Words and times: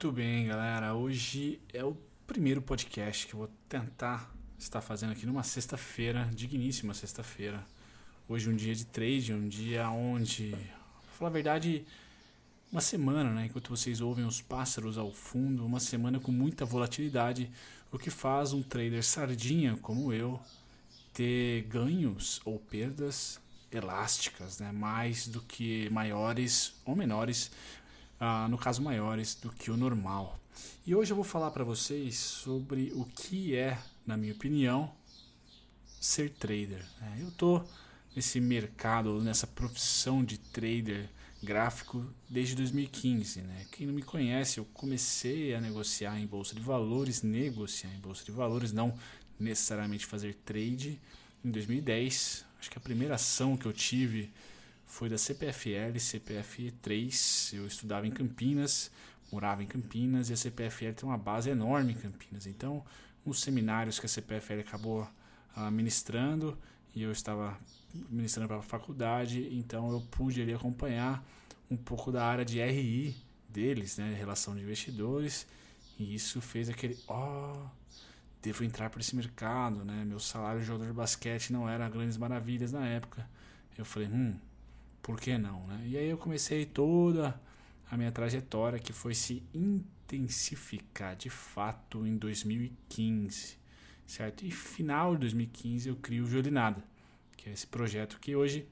Muito 0.00 0.12
bem, 0.12 0.46
galera. 0.46 0.94
Hoje 0.94 1.60
é 1.74 1.84
o 1.84 1.96
primeiro 2.24 2.62
podcast 2.62 3.26
que 3.26 3.34
eu 3.34 3.38
vou 3.40 3.50
tentar 3.68 4.32
estar 4.56 4.80
fazendo 4.80 5.10
aqui 5.10 5.26
numa 5.26 5.42
sexta-feira, 5.42 6.30
digníssima 6.32 6.94
sexta-feira. 6.94 7.66
Hoje 8.28 8.48
um 8.48 8.54
dia 8.54 8.72
de 8.76 8.86
trade, 8.86 9.34
um 9.34 9.48
dia 9.48 9.90
onde, 9.90 10.50
pra 10.50 11.12
falar 11.18 11.30
a 11.30 11.32
verdade, 11.32 11.84
uma 12.70 12.80
semana, 12.80 13.32
né? 13.32 13.46
Enquanto 13.46 13.70
vocês 13.70 14.00
ouvem 14.00 14.24
os 14.24 14.40
pássaros 14.40 14.96
ao 14.96 15.12
fundo, 15.12 15.66
uma 15.66 15.80
semana 15.80 16.20
com 16.20 16.30
muita 16.30 16.64
volatilidade, 16.64 17.50
o 17.90 17.98
que 17.98 18.08
faz 18.08 18.52
um 18.52 18.62
trader 18.62 19.02
sardinha 19.02 19.76
como 19.78 20.12
eu 20.12 20.38
ter 21.12 21.62
ganhos 21.62 22.40
ou 22.44 22.60
perdas 22.60 23.40
elásticas, 23.72 24.60
né? 24.60 24.70
Mais 24.70 25.26
do 25.26 25.40
que 25.40 25.90
maiores 25.90 26.72
ou 26.84 26.94
menores 26.94 27.50
ah, 28.18 28.48
no 28.48 28.58
caso 28.58 28.82
maiores 28.82 29.34
do 29.34 29.50
que 29.50 29.70
o 29.70 29.76
normal. 29.76 30.38
E 30.86 30.94
hoje 30.94 31.12
eu 31.12 31.16
vou 31.16 31.24
falar 31.24 31.50
para 31.50 31.64
vocês 31.64 32.16
sobre 32.16 32.92
o 32.94 33.04
que 33.04 33.54
é, 33.54 33.78
na 34.06 34.16
minha 34.16 34.32
opinião, 34.32 34.90
ser 36.00 36.30
trader. 36.30 36.84
Né? 37.00 37.18
Eu 37.20 37.30
tô 37.32 37.62
nesse 38.14 38.40
mercado, 38.40 39.20
nessa 39.22 39.46
profissão 39.46 40.24
de 40.24 40.38
trader 40.38 41.08
gráfico 41.42 42.04
desde 42.28 42.54
2015. 42.56 43.42
Né? 43.42 43.66
Quem 43.70 43.86
não 43.86 43.94
me 43.94 44.02
conhece, 44.02 44.58
eu 44.58 44.64
comecei 44.72 45.54
a 45.54 45.60
negociar 45.60 46.18
em 46.18 46.26
bolsa 46.26 46.54
de 46.54 46.60
valores, 46.60 47.22
negociar 47.22 47.94
em 47.94 48.00
bolsa 48.00 48.24
de 48.24 48.32
valores, 48.32 48.72
não 48.72 48.94
necessariamente 49.38 50.06
fazer 50.06 50.34
trade 50.44 51.00
em 51.44 51.50
2010. 51.50 52.44
Acho 52.58 52.70
que 52.70 52.78
a 52.78 52.80
primeira 52.80 53.14
ação 53.14 53.56
que 53.56 53.66
eu 53.66 53.72
tive 53.72 54.32
foi 54.88 55.08
da 55.08 55.18
CPFL, 55.18 55.98
CPF 56.00 56.72
3. 56.82 57.52
Eu 57.54 57.66
estudava 57.66 58.06
em 58.06 58.10
Campinas, 58.10 58.90
morava 59.30 59.62
em 59.62 59.66
Campinas 59.66 60.30
e 60.30 60.32
a 60.32 60.36
CPFL 60.36 60.92
tem 60.96 61.08
uma 61.08 61.18
base 61.18 61.50
enorme 61.50 61.92
em 61.92 61.96
Campinas. 61.96 62.46
Então, 62.46 62.82
uns 63.24 63.40
seminários 63.40 64.00
que 64.00 64.06
a 64.06 64.08
CPFL 64.08 64.60
acabou 64.60 65.06
uh, 65.56 65.70
ministrando 65.70 66.58
e 66.94 67.02
eu 67.02 67.12
estava 67.12 67.56
ministrando 68.10 68.48
para 68.48 68.58
a 68.58 68.62
faculdade, 68.62 69.48
então 69.52 69.92
eu 69.92 70.00
pude 70.10 70.40
ali 70.40 70.54
acompanhar 70.54 71.22
um 71.70 71.76
pouco 71.76 72.10
da 72.10 72.24
área 72.24 72.44
de 72.44 72.60
RI 72.60 73.14
deles, 73.48 73.98
né, 73.98 74.14
relação 74.14 74.54
de 74.54 74.62
investidores, 74.62 75.46
e 75.98 76.14
isso 76.14 76.40
fez 76.40 76.68
aquele, 76.68 76.98
ó, 77.06 77.52
oh, 77.52 77.70
devo 78.40 78.64
entrar 78.64 78.88
para 78.88 79.00
esse 79.00 79.14
mercado, 79.14 79.84
né? 79.84 80.04
Meu 80.04 80.20
salário 80.20 80.60
de 80.60 80.66
jogador 80.66 80.86
de 80.86 80.92
basquete 80.92 81.52
não 81.52 81.68
era 81.68 81.88
grandes 81.88 82.16
maravilhas 82.16 82.72
na 82.72 82.86
época. 82.86 83.28
Eu 83.76 83.84
falei, 83.84 84.08
hum, 84.08 84.36
por 85.02 85.20
que 85.20 85.36
não? 85.38 85.66
Né? 85.66 85.84
E 85.86 85.96
aí 85.96 86.08
eu 86.08 86.18
comecei 86.18 86.66
toda 86.66 87.40
a 87.90 87.96
minha 87.96 88.12
trajetória 88.12 88.78
que 88.78 88.92
foi 88.92 89.14
se 89.14 89.42
intensificar 89.54 91.16
de 91.16 91.30
fato 91.30 92.06
em 92.06 92.16
2015, 92.16 93.56
certo? 94.06 94.44
E 94.44 94.50
final 94.50 95.14
de 95.14 95.20
2015 95.20 95.88
eu 95.88 95.96
crio 95.96 96.24
o 96.24 96.26
Violinada, 96.26 96.82
que 97.36 97.48
é 97.48 97.52
esse 97.52 97.66
projeto 97.66 98.18
que 98.20 98.36
hoje 98.36 98.68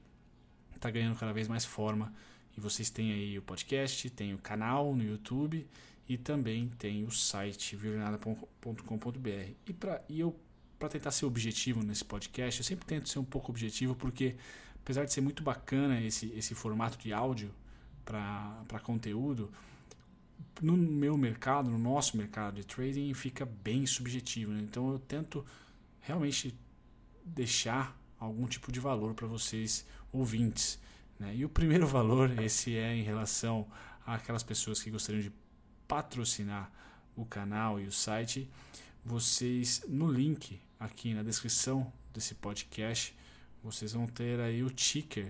está 0.75 0.89
ganhando 0.89 1.17
cada 1.17 1.33
vez 1.33 1.47
mais 1.47 1.65
forma. 1.65 2.13
E 2.55 2.59
vocês 2.59 2.89
têm 2.89 3.11
aí 3.11 3.37
o 3.37 3.41
podcast, 3.41 4.09
tem 4.09 4.33
o 4.33 4.37
canal 4.37 4.95
no 4.95 5.03
YouTube 5.03 5.67
e 6.07 6.17
também 6.17 6.69
tem 6.77 7.03
o 7.03 7.11
site 7.11 7.75
violinada.com.br. 7.75 9.29
E, 9.29 9.75
e 10.09 10.19
eu, 10.19 10.35
para 10.79 10.89
tentar 10.89 11.11
ser 11.11 11.25
objetivo 11.25 11.83
nesse 11.83 12.05
podcast, 12.05 12.59
eu 12.59 12.63
sempre 12.63 12.85
tento 12.85 13.09
ser 13.09 13.19
um 13.19 13.25
pouco 13.25 13.51
objetivo 13.51 13.95
porque 13.95 14.35
apesar 14.87 15.03
de 15.03 15.11
ser 15.11 15.19
muito 15.19 15.43
bacana 15.43 15.99
esse, 15.99 16.27
esse 16.27 16.55
formato 16.55 16.97
de 16.97 17.11
áudio 17.11 17.53
para 18.05 18.79
conteúdo, 18.81 19.51
no 20.61 20.77
meu 20.77 21.17
mercado, 21.17 21.69
no 21.69 21.77
nosso 21.77 22.15
mercado 22.15 22.55
de 22.55 22.65
trading, 22.65 23.13
fica 23.13 23.45
bem 23.45 23.85
subjetivo. 23.85 24.53
Né? 24.53 24.61
Então 24.61 24.89
eu 24.93 24.97
tento 24.97 25.45
realmente 25.99 26.57
deixar 27.25 27.99
algum 28.17 28.47
tipo 28.47 28.71
de 28.71 28.79
valor 28.79 29.13
para 29.13 29.27
vocês 29.27 29.85
ouvintes. 30.09 30.79
Né? 31.19 31.35
E 31.35 31.43
o 31.43 31.49
primeiro 31.49 31.85
valor, 31.85 32.39
esse 32.39 32.77
é 32.77 32.95
em 32.95 33.03
relação 33.03 33.67
àquelas 34.05 34.41
pessoas 34.41 34.81
que 34.81 34.89
gostariam 34.89 35.21
de 35.21 35.33
patrocinar 35.85 36.71
o 37.13 37.25
canal 37.25 37.77
e 37.77 37.87
o 37.87 37.91
site. 37.91 38.49
Vocês, 39.03 39.83
no 39.85 40.09
link 40.09 40.61
aqui 40.79 41.13
na 41.13 41.23
descrição 41.23 41.91
desse 42.13 42.35
podcast, 42.35 43.16
vocês 43.67 43.91
vão 43.91 44.07
ter 44.07 44.39
aí 44.39 44.63
o 44.63 44.69
ticker 44.69 45.29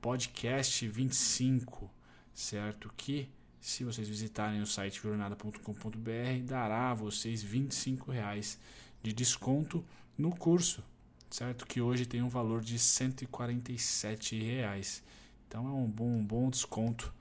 podcast 0.00 0.86
25, 0.86 1.90
certo? 2.32 2.88
Que 2.96 3.28
se 3.60 3.82
vocês 3.82 4.08
visitarem 4.08 4.62
o 4.62 4.66
site 4.66 5.02
jornada.com.br 5.02 6.44
dará 6.44 6.92
a 6.92 6.94
vocês 6.94 7.42
25 7.42 8.12
reais 8.12 8.56
de 9.02 9.12
desconto 9.12 9.84
no 10.16 10.30
curso, 10.30 10.84
certo? 11.28 11.66
Que 11.66 11.80
hoje 11.80 12.06
tem 12.06 12.22
um 12.22 12.28
valor 12.28 12.60
de 12.60 12.78
147 12.78 14.40
reais. 14.40 15.02
Então 15.48 15.66
é 15.66 15.72
um 15.72 15.90
bom, 15.90 16.18
um 16.18 16.24
bom 16.24 16.50
desconto. 16.50 17.12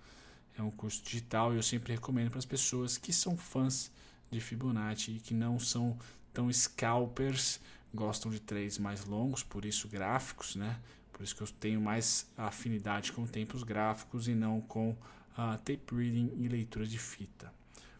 É 0.56 0.62
um 0.62 0.70
curso 0.70 1.04
digital 1.04 1.54
e 1.54 1.56
eu 1.56 1.64
sempre 1.64 1.94
recomendo 1.94 2.30
para 2.30 2.40
as 2.40 2.46
pessoas 2.46 3.00
que 3.00 3.12
são 3.12 3.36
fãs 3.36 3.92
de 4.30 4.40
Fibonacci 4.40 5.14
e 5.14 5.20
que 5.20 5.34
não 5.34 5.58
são 5.58 5.98
tão 6.32 6.54
scalpers 6.54 7.60
gostam 7.94 8.32
de 8.32 8.40
trades 8.40 8.78
mais 8.78 9.06
longos, 9.06 9.44
por 9.44 9.66
isso 9.66 9.88
gráficos, 9.88 10.56
né? 10.56 10.80
Por 11.12 11.24
isso 11.24 11.36
que 11.36 11.42
eu 11.42 11.48
tenho 11.48 11.80
mais 11.80 12.30
afinidade 12.38 13.12
com 13.12 13.26
tempos 13.26 13.64
gráficos 13.64 14.28
e 14.28 14.34
não 14.34 14.62
com 14.62 14.92
uh, 14.92 15.58
tape 15.64 15.84
reading 15.92 16.32
e 16.38 16.48
leitura 16.48 16.86
de 16.86 16.98
fita. 16.98 17.54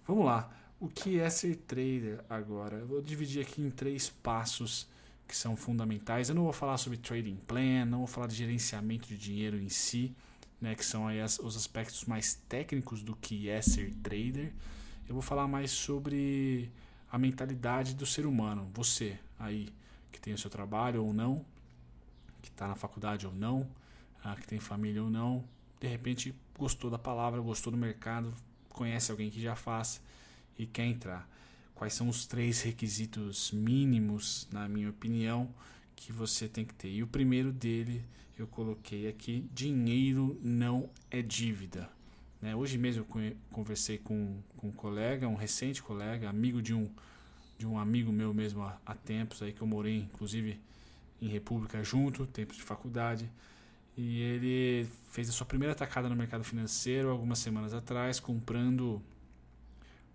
Vamos 0.08 0.26
lá. 0.26 0.50
O 0.80 0.88
que 0.88 1.20
é 1.20 1.30
ser 1.30 1.58
trader 1.58 2.24
agora? 2.28 2.78
Eu 2.78 2.88
vou 2.88 3.02
dividir 3.02 3.42
aqui 3.42 3.62
em 3.62 3.70
três 3.70 4.10
passos 4.10 4.88
que 5.28 5.38
são 5.38 5.56
fundamentais. 5.56 6.30
Eu 6.30 6.36
não 6.36 6.44
vou 6.44 6.54
falar 6.54 6.78
sobre 6.78 6.98
trading 6.98 7.36
plan, 7.48 7.86
não 7.86 8.00
vou 8.00 8.08
falar 8.08 8.28
de 8.28 8.36
gerenciamento 8.36 9.08
de 9.08 9.18
dinheiro 9.18 9.62
em 9.62 9.70
si, 9.70 10.16
né, 10.60 10.74
que 10.74 10.84
são 10.86 11.08
as, 11.08 11.38
os 11.40 11.56
aspectos 11.56 12.06
mais 12.06 12.34
técnicos 12.50 13.04
do 13.04 13.16
que 13.16 13.48
é 13.48 13.62
ser 13.62 13.94
trader. 14.02 14.52
Eu 15.08 15.14
vou 15.14 15.22
falar 15.22 15.48
mais 15.48 15.72
sobre 15.72 16.72
a 17.12 17.18
mentalidade 17.18 17.94
do 17.94 18.06
ser 18.06 18.26
humano, 18.26 18.70
você 18.74 19.20
aí, 19.38 19.70
que 20.12 20.20
tem 20.20 20.34
o 20.34 20.38
seu 20.38 20.50
trabalho 20.50 21.04
ou 21.04 21.14
não, 21.14 21.46
que 22.42 22.50
está 22.50 22.68
na 22.68 22.76
faculdade 22.76 23.26
ou 23.26 23.34
não, 23.34 23.68
ah, 24.24 24.36
que 24.36 24.48
tem 24.48 24.60
família 24.60 25.04
ou 25.04 25.10
não, 25.10 25.44
de 25.80 25.88
repente 25.88 26.36
gostou 26.58 26.90
da 26.90 27.00
palavra, 27.00 27.42
gostou 27.42 27.72
do 27.72 27.78
mercado, 27.78 28.34
conhece 28.70 29.12
alguém 29.12 29.30
que 29.30 29.42
já 29.42 29.56
faz 29.56 30.02
e 30.58 30.66
quer 30.66 30.86
entrar. 30.86 31.28
Quais 31.74 31.94
são 31.94 32.08
os 32.08 32.28
três 32.28 32.62
requisitos 32.62 33.52
mínimos, 33.52 34.48
na 34.52 34.70
minha 34.70 34.90
opinião, 34.90 35.50
que 35.96 36.12
você 36.12 36.48
tem 36.48 36.64
que 36.64 36.74
ter? 36.76 36.90
E 36.90 37.02
o 37.02 37.08
primeiro 37.08 37.52
dele 37.52 38.06
eu 38.38 38.46
coloquei 38.48 39.08
aqui: 39.08 39.50
dinheiro 39.54 40.40
não 40.44 40.90
é 41.10 41.22
dívida. 41.22 41.90
Né? 42.42 42.56
Hoje 42.56 42.78
mesmo 42.78 43.04
eu 43.04 43.36
conversei 43.52 43.98
com, 43.98 44.40
com 44.58 44.68
um 44.68 44.72
colega, 44.72 45.28
um 45.28 45.36
recente 45.36 45.82
colega, 45.82 46.30
amigo 46.30 46.62
de 46.62 46.74
um 46.74 46.90
de 47.62 47.68
um 47.68 47.78
amigo 47.78 48.12
meu 48.12 48.34
mesmo 48.34 48.64
há, 48.64 48.76
há 48.84 48.96
tempos 48.96 49.44
aí 49.44 49.54
que 49.54 49.62
eu 49.62 49.68
morei 49.68 50.00
inclusive 50.00 50.60
em 51.22 51.28
República 51.28 51.84
junto, 51.84 52.26
tempos 52.26 52.58
de 52.58 52.64
faculdade. 52.64 53.30
E 53.96 54.20
ele 54.20 54.90
fez 55.12 55.30
a 55.30 55.32
sua 55.32 55.46
primeira 55.46 55.74
atacada 55.74 56.10
no 56.10 56.16
mercado 56.16 56.44
financeiro 56.44 57.12
algumas 57.12 57.38
semanas 57.38 57.72
atrás, 57.72 58.20
comprando 58.20 59.00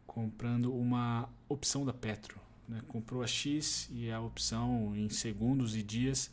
comprando 0.04 0.74
uma 0.74 1.28
opção 1.48 1.84
da 1.84 1.92
Petro. 1.92 2.40
Né? 2.66 2.82
Comprou 2.88 3.22
a 3.22 3.28
X 3.28 3.88
e 3.92 4.10
a 4.10 4.20
opção 4.20 4.92
em 4.96 5.08
segundos 5.08 5.76
e 5.76 5.84
dias 5.84 6.30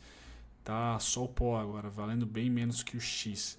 tá 0.64 0.98
só 0.98 1.22
o 1.24 1.28
pó 1.28 1.60
agora, 1.60 1.88
valendo 1.88 2.26
bem 2.26 2.50
menos 2.50 2.82
que 2.82 2.96
o 2.96 3.00
X, 3.00 3.56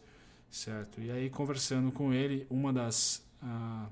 certo? 0.50 1.00
E 1.00 1.10
aí 1.10 1.30
conversando 1.30 1.90
com 1.92 2.12
ele, 2.12 2.46
uma 2.50 2.74
das 2.74 3.24
ah, 3.42 3.88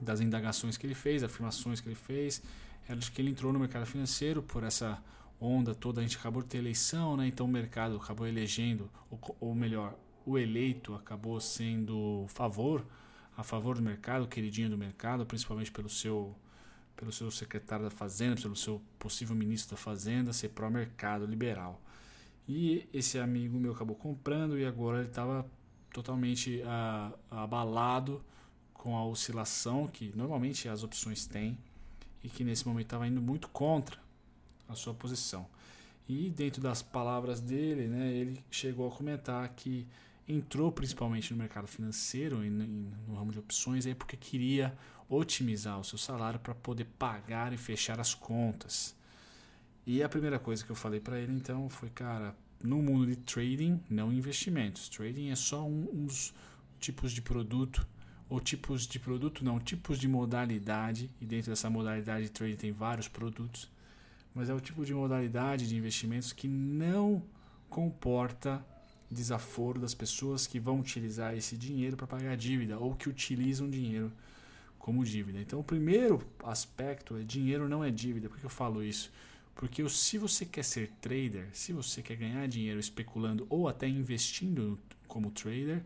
das 0.00 0.20
indagações 0.20 0.76
que 0.76 0.86
ele 0.86 0.94
fez, 0.94 1.22
afirmações 1.22 1.80
que 1.80 1.88
ele 1.88 1.94
fez, 1.94 2.42
era 2.88 2.98
de 2.98 3.10
que 3.10 3.20
ele 3.20 3.30
entrou 3.30 3.52
no 3.52 3.58
mercado 3.58 3.86
financeiro 3.86 4.42
por 4.42 4.64
essa 4.64 5.02
onda 5.40 5.74
toda. 5.74 6.00
A 6.00 6.02
gente 6.02 6.16
acabou 6.16 6.42
de 6.42 6.48
ter 6.48 6.58
eleição, 6.58 7.16
né? 7.16 7.26
então 7.26 7.46
o 7.46 7.48
mercado 7.48 7.96
acabou 7.96 8.26
elegendo, 8.26 8.90
ou, 9.10 9.36
ou 9.40 9.54
melhor, 9.54 9.96
o 10.26 10.38
eleito 10.38 10.94
acabou 10.94 11.40
sendo 11.40 12.26
favor 12.28 12.84
a 13.36 13.42
favor 13.42 13.76
do 13.76 13.82
mercado, 13.82 14.26
queridinho 14.28 14.68
do 14.68 14.76
mercado, 14.76 15.24
principalmente 15.24 15.70
pelo 15.70 15.88
seu 15.88 16.36
pelo 16.94 17.10
seu 17.10 17.30
secretário 17.30 17.86
da 17.86 17.90
Fazenda, 17.90 18.38
pelo 18.38 18.54
seu 18.54 18.82
possível 18.98 19.34
ministro 19.34 19.74
da 19.74 19.80
Fazenda, 19.80 20.34
ser 20.34 20.50
pró-mercado 20.50 21.24
liberal. 21.24 21.80
E 22.46 22.86
esse 22.92 23.18
amigo 23.18 23.58
meu 23.58 23.72
acabou 23.72 23.96
comprando 23.96 24.58
e 24.58 24.66
agora 24.66 24.98
ele 24.98 25.08
estava 25.08 25.50
totalmente 25.94 26.60
uh, 26.60 27.18
abalado 27.30 28.22
com 28.80 28.96
a 28.96 29.04
oscilação 29.04 29.86
que 29.86 30.10
normalmente 30.16 30.66
as 30.66 30.82
opções 30.82 31.26
têm 31.26 31.56
e 32.24 32.30
que 32.30 32.42
nesse 32.42 32.66
momento 32.66 32.86
estava 32.86 33.06
indo 33.06 33.20
muito 33.20 33.46
contra 33.50 33.98
a 34.66 34.74
sua 34.74 34.94
posição. 34.94 35.46
E 36.08 36.30
dentro 36.30 36.62
das 36.62 36.80
palavras 36.80 37.42
dele, 37.42 37.88
né, 37.88 38.10
ele 38.10 38.42
chegou 38.50 38.88
a 38.88 38.90
comentar 38.90 39.46
que 39.50 39.86
entrou 40.26 40.72
principalmente 40.72 41.30
no 41.30 41.38
mercado 41.38 41.66
financeiro 41.66 42.42
e 42.42 42.48
no 42.48 43.14
ramo 43.14 43.32
de 43.32 43.38
opções 43.38 43.84
aí 43.84 43.94
porque 43.94 44.16
queria 44.16 44.74
otimizar 45.10 45.78
o 45.78 45.84
seu 45.84 45.98
salário 45.98 46.40
para 46.40 46.54
poder 46.54 46.86
pagar 46.98 47.52
e 47.52 47.58
fechar 47.58 48.00
as 48.00 48.14
contas. 48.14 48.96
E 49.86 50.02
a 50.02 50.08
primeira 50.08 50.38
coisa 50.38 50.64
que 50.64 50.70
eu 50.70 50.76
falei 50.76 51.00
para 51.00 51.20
ele 51.20 51.34
então 51.34 51.68
foi, 51.68 51.90
cara, 51.90 52.34
no 52.62 52.80
mundo 52.80 53.06
de 53.06 53.16
trading, 53.16 53.78
não 53.90 54.10
investimentos. 54.10 54.88
Trading 54.88 55.28
é 55.28 55.36
só 55.36 55.62
um, 55.66 55.86
uns 55.92 56.32
tipos 56.78 57.12
de 57.12 57.20
produto 57.20 57.86
ou 58.30 58.40
tipos 58.40 58.86
de 58.86 59.00
produto, 59.00 59.44
não, 59.44 59.58
tipos 59.58 59.98
de 59.98 60.06
modalidade, 60.06 61.10
e 61.20 61.26
dentro 61.26 61.50
dessa 61.50 61.68
modalidade 61.68 62.26
de 62.26 62.30
trading 62.30 62.56
tem 62.56 62.72
vários 62.72 63.08
produtos, 63.08 63.68
mas 64.32 64.48
é 64.48 64.54
o 64.54 64.60
tipo 64.60 64.84
de 64.84 64.94
modalidade 64.94 65.68
de 65.68 65.76
investimentos 65.76 66.32
que 66.32 66.46
não 66.46 67.22
comporta 67.68 68.64
desaforo 69.10 69.80
das 69.80 69.92
pessoas 69.92 70.46
que 70.46 70.60
vão 70.60 70.78
utilizar 70.78 71.36
esse 71.36 71.56
dinheiro 71.56 71.96
para 71.96 72.06
pagar 72.06 72.36
dívida 72.36 72.78
ou 72.78 72.94
que 72.94 73.08
utilizam 73.08 73.68
dinheiro 73.68 74.12
como 74.78 75.04
dívida. 75.04 75.40
Então, 75.40 75.58
o 75.58 75.64
primeiro 75.64 76.24
aspecto 76.44 77.16
é 77.16 77.24
dinheiro 77.24 77.68
não 77.68 77.82
é 77.82 77.90
dívida. 77.90 78.28
Por 78.28 78.38
que 78.38 78.46
eu 78.46 78.50
falo 78.50 78.82
isso? 78.84 79.10
Porque 79.56 79.86
se 79.88 80.16
você 80.16 80.46
quer 80.46 80.62
ser 80.62 80.90
trader, 81.00 81.48
se 81.52 81.72
você 81.72 82.00
quer 82.00 82.14
ganhar 82.14 82.46
dinheiro 82.46 82.78
especulando 82.78 83.46
ou 83.50 83.68
até 83.68 83.88
investindo 83.88 84.78
como 85.08 85.32
trader, 85.32 85.82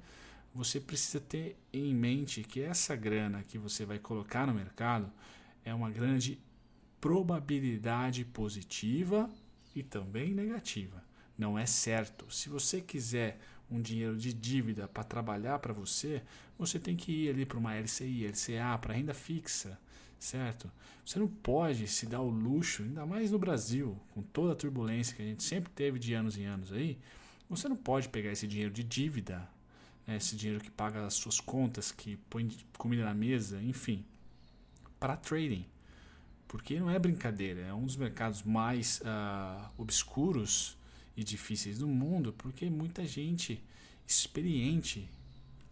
você 0.54 0.78
precisa 0.80 1.20
ter 1.20 1.56
em 1.72 1.92
mente 1.92 2.42
que 2.44 2.60
essa 2.60 2.94
grana 2.94 3.42
que 3.42 3.58
você 3.58 3.84
vai 3.84 3.98
colocar 3.98 4.46
no 4.46 4.54
mercado 4.54 5.10
é 5.64 5.74
uma 5.74 5.90
grande 5.90 6.38
probabilidade 7.00 8.24
positiva 8.24 9.28
e 9.74 9.82
também 9.82 10.32
negativa. 10.32 11.02
Não 11.36 11.58
é 11.58 11.66
certo. 11.66 12.32
Se 12.32 12.48
você 12.48 12.80
quiser 12.80 13.40
um 13.68 13.80
dinheiro 13.80 14.16
de 14.16 14.32
dívida 14.32 14.86
para 14.86 15.02
trabalhar 15.02 15.58
para 15.58 15.72
você, 15.72 16.22
você 16.56 16.78
tem 16.78 16.96
que 16.96 17.10
ir 17.10 17.30
ali 17.30 17.44
para 17.44 17.58
uma 17.58 17.74
LCI, 17.74 18.26
LCA, 18.28 18.78
para 18.80 18.94
renda 18.94 19.12
fixa, 19.12 19.78
certo? 20.18 20.70
Você 21.04 21.18
não 21.18 21.26
pode 21.26 21.88
se 21.88 22.06
dar 22.06 22.20
o 22.20 22.30
luxo, 22.30 22.84
ainda 22.84 23.04
mais 23.04 23.32
no 23.32 23.38
Brasil, 23.38 23.98
com 24.12 24.22
toda 24.22 24.52
a 24.52 24.56
turbulência 24.56 25.16
que 25.16 25.22
a 25.22 25.26
gente 25.26 25.42
sempre 25.42 25.72
teve 25.72 25.98
de 25.98 26.14
anos 26.14 26.38
em 26.38 26.44
anos 26.44 26.72
aí, 26.72 26.96
você 27.50 27.68
não 27.68 27.76
pode 27.76 28.08
pegar 28.08 28.30
esse 28.30 28.46
dinheiro 28.46 28.72
de 28.72 28.84
dívida 28.84 29.48
né, 30.06 30.16
esse 30.16 30.36
dinheiro 30.36 30.62
que 30.62 30.70
paga 30.70 31.06
as 31.06 31.14
suas 31.14 31.40
contas, 31.40 31.90
que 31.90 32.16
põe 32.28 32.50
comida 32.78 33.04
na 33.04 33.14
mesa, 33.14 33.62
enfim, 33.62 34.04
para 34.98 35.16
trading. 35.16 35.66
Porque 36.46 36.78
não 36.78 36.90
é 36.90 36.98
brincadeira, 36.98 37.62
é 37.62 37.74
um 37.74 37.84
dos 37.84 37.96
mercados 37.96 38.42
mais 38.42 39.00
uh, 39.00 39.70
obscuros 39.76 40.76
e 41.16 41.24
difíceis 41.24 41.78
do 41.78 41.88
mundo, 41.88 42.32
porque 42.32 42.68
muita 42.70 43.04
gente 43.06 43.62
experiente 44.06 45.08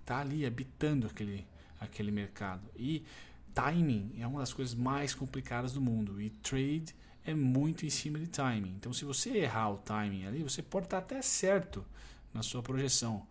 está 0.00 0.20
ali 0.20 0.44
habitando 0.44 1.06
aquele, 1.06 1.46
aquele 1.78 2.10
mercado. 2.10 2.62
E 2.76 3.04
timing 3.54 4.16
é 4.18 4.26
uma 4.26 4.40
das 4.40 4.52
coisas 4.52 4.74
mais 4.74 5.14
complicadas 5.14 5.72
do 5.72 5.80
mundo. 5.80 6.20
E 6.20 6.30
trade 6.30 6.94
é 7.24 7.34
muito 7.34 7.86
em 7.86 7.90
cima 7.90 8.18
de 8.18 8.26
timing. 8.26 8.74
Então, 8.76 8.92
se 8.92 9.04
você 9.04 9.30
errar 9.30 9.70
o 9.70 9.78
timing 9.78 10.26
ali, 10.26 10.42
você 10.42 10.62
pode 10.62 10.86
estar 10.86 10.98
até 10.98 11.22
certo 11.22 11.84
na 12.34 12.42
sua 12.42 12.62
projeção 12.62 13.26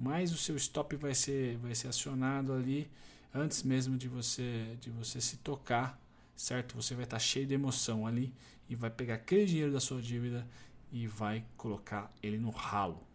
mais 0.00 0.32
o 0.32 0.38
seu 0.38 0.56
stop 0.56 0.96
vai 0.96 1.14
ser, 1.14 1.58
vai 1.58 1.74
ser 1.74 1.88
acionado 1.88 2.54
ali 2.54 2.90
antes 3.34 3.62
mesmo 3.62 3.98
de 3.98 4.08
você, 4.08 4.76
de 4.80 4.88
você 4.88 5.20
se 5.20 5.36
tocar, 5.36 6.00
certo? 6.34 6.74
Você 6.74 6.94
vai 6.94 7.04
estar 7.04 7.18
cheio 7.18 7.46
de 7.46 7.52
emoção 7.52 8.06
ali 8.06 8.32
e 8.68 8.74
vai 8.74 8.88
pegar 8.88 9.16
aquele 9.16 9.44
dinheiro 9.44 9.70
da 9.70 9.78
sua 9.78 10.00
dívida 10.00 10.46
e 10.90 11.06
vai 11.06 11.44
colocar 11.56 12.10
ele 12.22 12.38
no 12.38 12.48
ralo, 12.48 13.06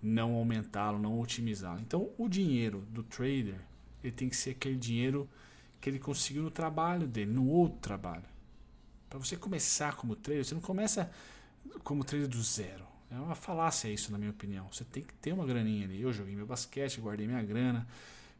não 0.00 0.34
aumentá-lo, 0.34 0.98
não 0.98 1.20
otimizá-lo. 1.20 1.80
Então, 1.80 2.10
o 2.16 2.28
dinheiro 2.28 2.86
do 2.90 3.02
trader 3.02 3.60
ele 4.02 4.12
tem 4.12 4.28
que 4.28 4.36
ser 4.36 4.50
aquele 4.50 4.76
dinheiro 4.76 5.28
que 5.80 5.90
ele 5.90 5.98
conseguiu 5.98 6.42
no 6.42 6.50
trabalho 6.50 7.06
dele, 7.06 7.32
no 7.32 7.48
outro 7.48 7.78
trabalho. 7.80 8.24
Para 9.10 9.18
você 9.18 9.36
começar 9.36 9.96
como 9.96 10.14
trader, 10.14 10.44
você 10.44 10.54
não 10.54 10.60
começa 10.60 11.10
como 11.82 12.04
trader 12.04 12.28
do 12.28 12.42
zero. 12.42 12.87
É 13.10 13.14
uma 13.16 13.34
falácia 13.34 13.88
isso, 13.88 14.12
na 14.12 14.18
minha 14.18 14.30
opinião. 14.30 14.66
Você 14.70 14.84
tem 14.84 15.02
que 15.02 15.14
ter 15.14 15.32
uma 15.32 15.46
graninha 15.46 15.86
ali. 15.86 16.00
Eu 16.00 16.12
joguei 16.12 16.36
meu 16.36 16.46
basquete, 16.46 17.00
guardei 17.00 17.26
minha 17.26 17.42
grana, 17.42 17.86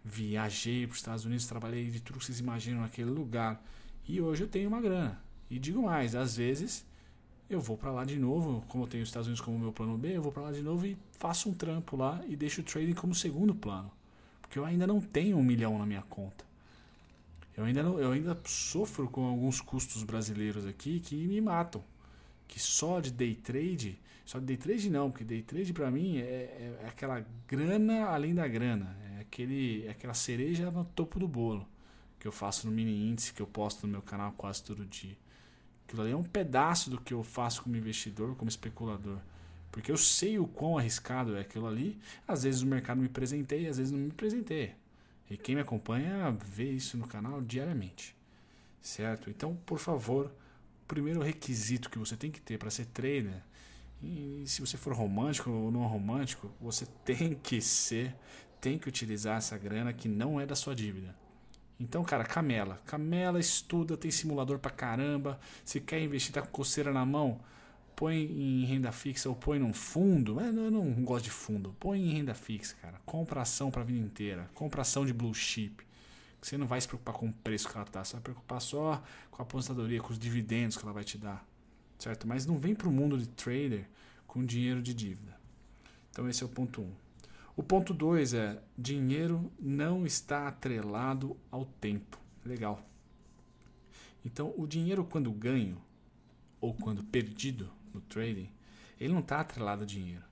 viajei 0.04 0.86
para 0.86 0.92
os 0.92 0.98
Estados 0.98 1.24
Unidos, 1.24 1.46
trabalhei 1.46 1.90
de 1.90 2.00
tudo 2.00 2.18
que 2.18 2.26
vocês 2.26 2.38
imaginam 2.38 2.82
naquele 2.82 3.10
lugar. 3.10 3.62
E 4.06 4.20
hoje 4.20 4.44
eu 4.44 4.48
tenho 4.48 4.68
uma 4.68 4.80
grana. 4.80 5.20
E 5.50 5.58
digo 5.58 5.82
mais, 5.82 6.14
às 6.14 6.36
vezes 6.36 6.84
eu 7.48 7.60
vou 7.60 7.78
para 7.78 7.90
lá 7.90 8.04
de 8.04 8.18
novo, 8.18 8.62
como 8.68 8.84
eu 8.84 8.88
tenho 8.88 9.02
os 9.02 9.08
Estados 9.08 9.26
Unidos 9.26 9.40
como 9.40 9.58
meu 9.58 9.72
plano 9.72 9.96
B, 9.96 10.16
eu 10.16 10.22
vou 10.22 10.30
para 10.30 10.42
lá 10.42 10.52
de 10.52 10.62
novo 10.62 10.84
e 10.86 10.98
faço 11.12 11.48
um 11.48 11.54
trampo 11.54 11.96
lá 11.96 12.22
e 12.28 12.36
deixo 12.36 12.60
o 12.60 12.64
trading 12.64 12.92
como 12.92 13.14
segundo 13.14 13.54
plano. 13.54 13.90
Porque 14.42 14.58
eu 14.58 14.64
ainda 14.64 14.86
não 14.86 15.00
tenho 15.00 15.38
um 15.38 15.42
milhão 15.42 15.78
na 15.78 15.86
minha 15.86 16.02
conta. 16.02 16.44
Eu 17.56 17.64
ainda, 17.64 17.82
não, 17.82 17.98
eu 17.98 18.12
ainda 18.12 18.38
sofro 18.44 19.08
com 19.08 19.24
alguns 19.24 19.60
custos 19.60 20.02
brasileiros 20.02 20.66
aqui 20.66 21.00
que 21.00 21.16
me 21.26 21.40
matam. 21.40 21.82
Que 22.48 22.58
só 22.58 22.98
de 22.98 23.12
day 23.12 23.36
trade 23.36 24.00
só 24.28 24.38
day 24.38 24.58
trade 24.58 24.90
não, 24.90 25.10
porque 25.10 25.24
day 25.24 25.40
trade 25.40 25.72
para 25.72 25.90
mim 25.90 26.18
é, 26.18 26.20
é, 26.20 26.78
é, 26.82 26.86
aquela 26.86 27.26
grana 27.46 28.08
além 28.08 28.34
da 28.34 28.46
grana. 28.46 28.94
É, 29.16 29.20
aquele, 29.22 29.86
é 29.86 29.90
aquela 29.90 30.12
cereja 30.12 30.70
no 30.70 30.84
topo 30.84 31.18
do 31.18 31.26
bolo 31.26 31.66
que 32.20 32.28
eu 32.28 32.32
faço 32.32 32.66
no 32.66 32.72
mini 32.72 33.08
índice, 33.08 33.32
que 33.32 33.40
eu 33.40 33.46
posto 33.46 33.86
no 33.86 33.92
meu 33.92 34.02
canal 34.02 34.32
quase 34.32 34.62
todo 34.62 34.84
dia. 34.84 35.16
Aquilo 35.86 36.02
ali 36.02 36.10
é 36.10 36.16
um 36.16 36.22
pedaço 36.22 36.90
do 36.90 37.00
que 37.00 37.14
eu 37.14 37.22
faço 37.22 37.62
como 37.62 37.74
investidor, 37.74 38.36
como 38.36 38.50
especulador. 38.50 39.18
Porque 39.72 39.90
eu 39.90 39.96
sei 39.96 40.38
o 40.38 40.46
quão 40.46 40.76
arriscado 40.76 41.34
é 41.34 41.40
aquilo 41.40 41.66
ali. 41.66 41.98
Às 42.26 42.42
vezes 42.42 42.60
o 42.60 42.66
mercado 42.66 43.00
me 43.00 43.08
presenteia, 43.08 43.70
às 43.70 43.78
vezes 43.78 43.90
não 43.90 43.98
me 43.98 44.10
presenteia. 44.10 44.76
E 45.30 45.38
quem 45.38 45.54
me 45.54 45.62
acompanha 45.62 46.36
vê 46.44 46.70
isso 46.70 46.98
no 46.98 47.08
canal 47.08 47.40
diariamente. 47.40 48.14
Certo? 48.82 49.30
Então, 49.30 49.56
por 49.64 49.78
favor, 49.78 50.30
primeiro 50.88 51.22
requisito 51.22 51.88
que 51.88 51.98
você 51.98 52.16
tem 52.16 52.30
que 52.30 52.40
ter 52.40 52.58
para 52.58 52.70
ser 52.70 52.86
trader 52.86 53.40
e 54.02 54.44
se 54.46 54.60
você 54.60 54.76
for 54.76 54.92
romântico 54.92 55.50
ou 55.50 55.70
não 55.70 55.86
romântico, 55.86 56.50
você 56.60 56.86
tem 57.04 57.34
que 57.34 57.60
ser, 57.60 58.14
tem 58.60 58.78
que 58.78 58.88
utilizar 58.88 59.38
essa 59.38 59.56
grana 59.58 59.92
que 59.92 60.08
não 60.08 60.40
é 60.40 60.46
da 60.46 60.54
sua 60.54 60.74
dívida. 60.74 61.14
Então, 61.80 62.02
cara, 62.02 62.24
camela. 62.24 62.80
Camela, 62.86 63.38
estuda, 63.38 63.96
tem 63.96 64.10
simulador 64.10 64.58
pra 64.58 64.70
caramba. 64.70 65.38
Se 65.64 65.80
quer 65.80 66.00
investir, 66.00 66.32
tá 66.32 66.42
com 66.42 66.48
coceira 66.48 66.92
na 66.92 67.06
mão, 67.06 67.40
põe 67.94 68.16
em 68.16 68.64
renda 68.64 68.90
fixa 68.90 69.28
ou 69.28 69.36
põe 69.36 69.60
num 69.60 69.72
fundo. 69.72 70.40
Eu 70.40 70.70
não 70.72 70.90
gosto 71.04 71.24
de 71.24 71.30
fundo. 71.30 71.76
Põe 71.78 72.00
em 72.00 72.12
renda 72.12 72.34
fixa, 72.34 72.74
cara. 72.82 73.00
Compra 73.06 73.42
ação 73.42 73.70
pra 73.70 73.84
vida 73.84 74.04
inteira. 74.04 74.50
Compra 74.54 74.82
ação 74.82 75.06
de 75.06 75.12
blue 75.12 75.32
chip. 75.32 75.86
Você 76.40 76.56
não 76.56 76.66
vai 76.66 76.80
se 76.80 76.86
preocupar 76.86 77.14
com 77.14 77.28
o 77.28 77.32
preço 77.32 77.68
que 77.68 77.76
ela 77.76 77.86
tá. 77.86 78.04
Você 78.04 78.12
vai 78.12 78.20
se 78.20 78.24
preocupar 78.24 78.60
só 78.60 79.02
com 79.30 79.42
a 79.42 79.44
aposentadoria, 79.44 80.00
com 80.00 80.12
os 80.12 80.18
dividendos 80.18 80.76
que 80.76 80.84
ela 80.84 80.92
vai 80.92 81.04
te 81.04 81.18
dar 81.18 81.44
certo? 81.98 82.26
Mas 82.26 82.46
não 82.46 82.58
vem 82.58 82.74
para 82.74 82.88
o 82.88 82.92
mundo 82.92 83.18
de 83.18 83.28
trader 83.28 83.88
com 84.26 84.44
dinheiro 84.44 84.80
de 84.80 84.94
dívida. 84.94 85.36
Então 86.10 86.28
esse 86.28 86.42
é 86.42 86.46
o 86.46 86.48
ponto 86.48 86.80
1. 86.80 86.84
Um. 86.84 86.92
O 87.56 87.62
ponto 87.62 87.92
2 87.92 88.34
é 88.34 88.62
dinheiro 88.76 89.50
não 89.58 90.06
está 90.06 90.46
atrelado 90.46 91.36
ao 91.50 91.64
tempo. 91.64 92.18
Legal. 92.44 92.80
Então 94.24 94.54
o 94.56 94.66
dinheiro 94.66 95.04
quando 95.04 95.30
ganho 95.32 95.80
ou 96.60 96.72
quando 96.72 97.02
perdido 97.02 97.70
no 97.92 98.00
trading, 98.00 98.50
ele 99.00 99.12
não 99.12 99.20
está 99.20 99.40
atrelado 99.40 99.82
a 99.82 99.86
dinheiro. 99.86 100.24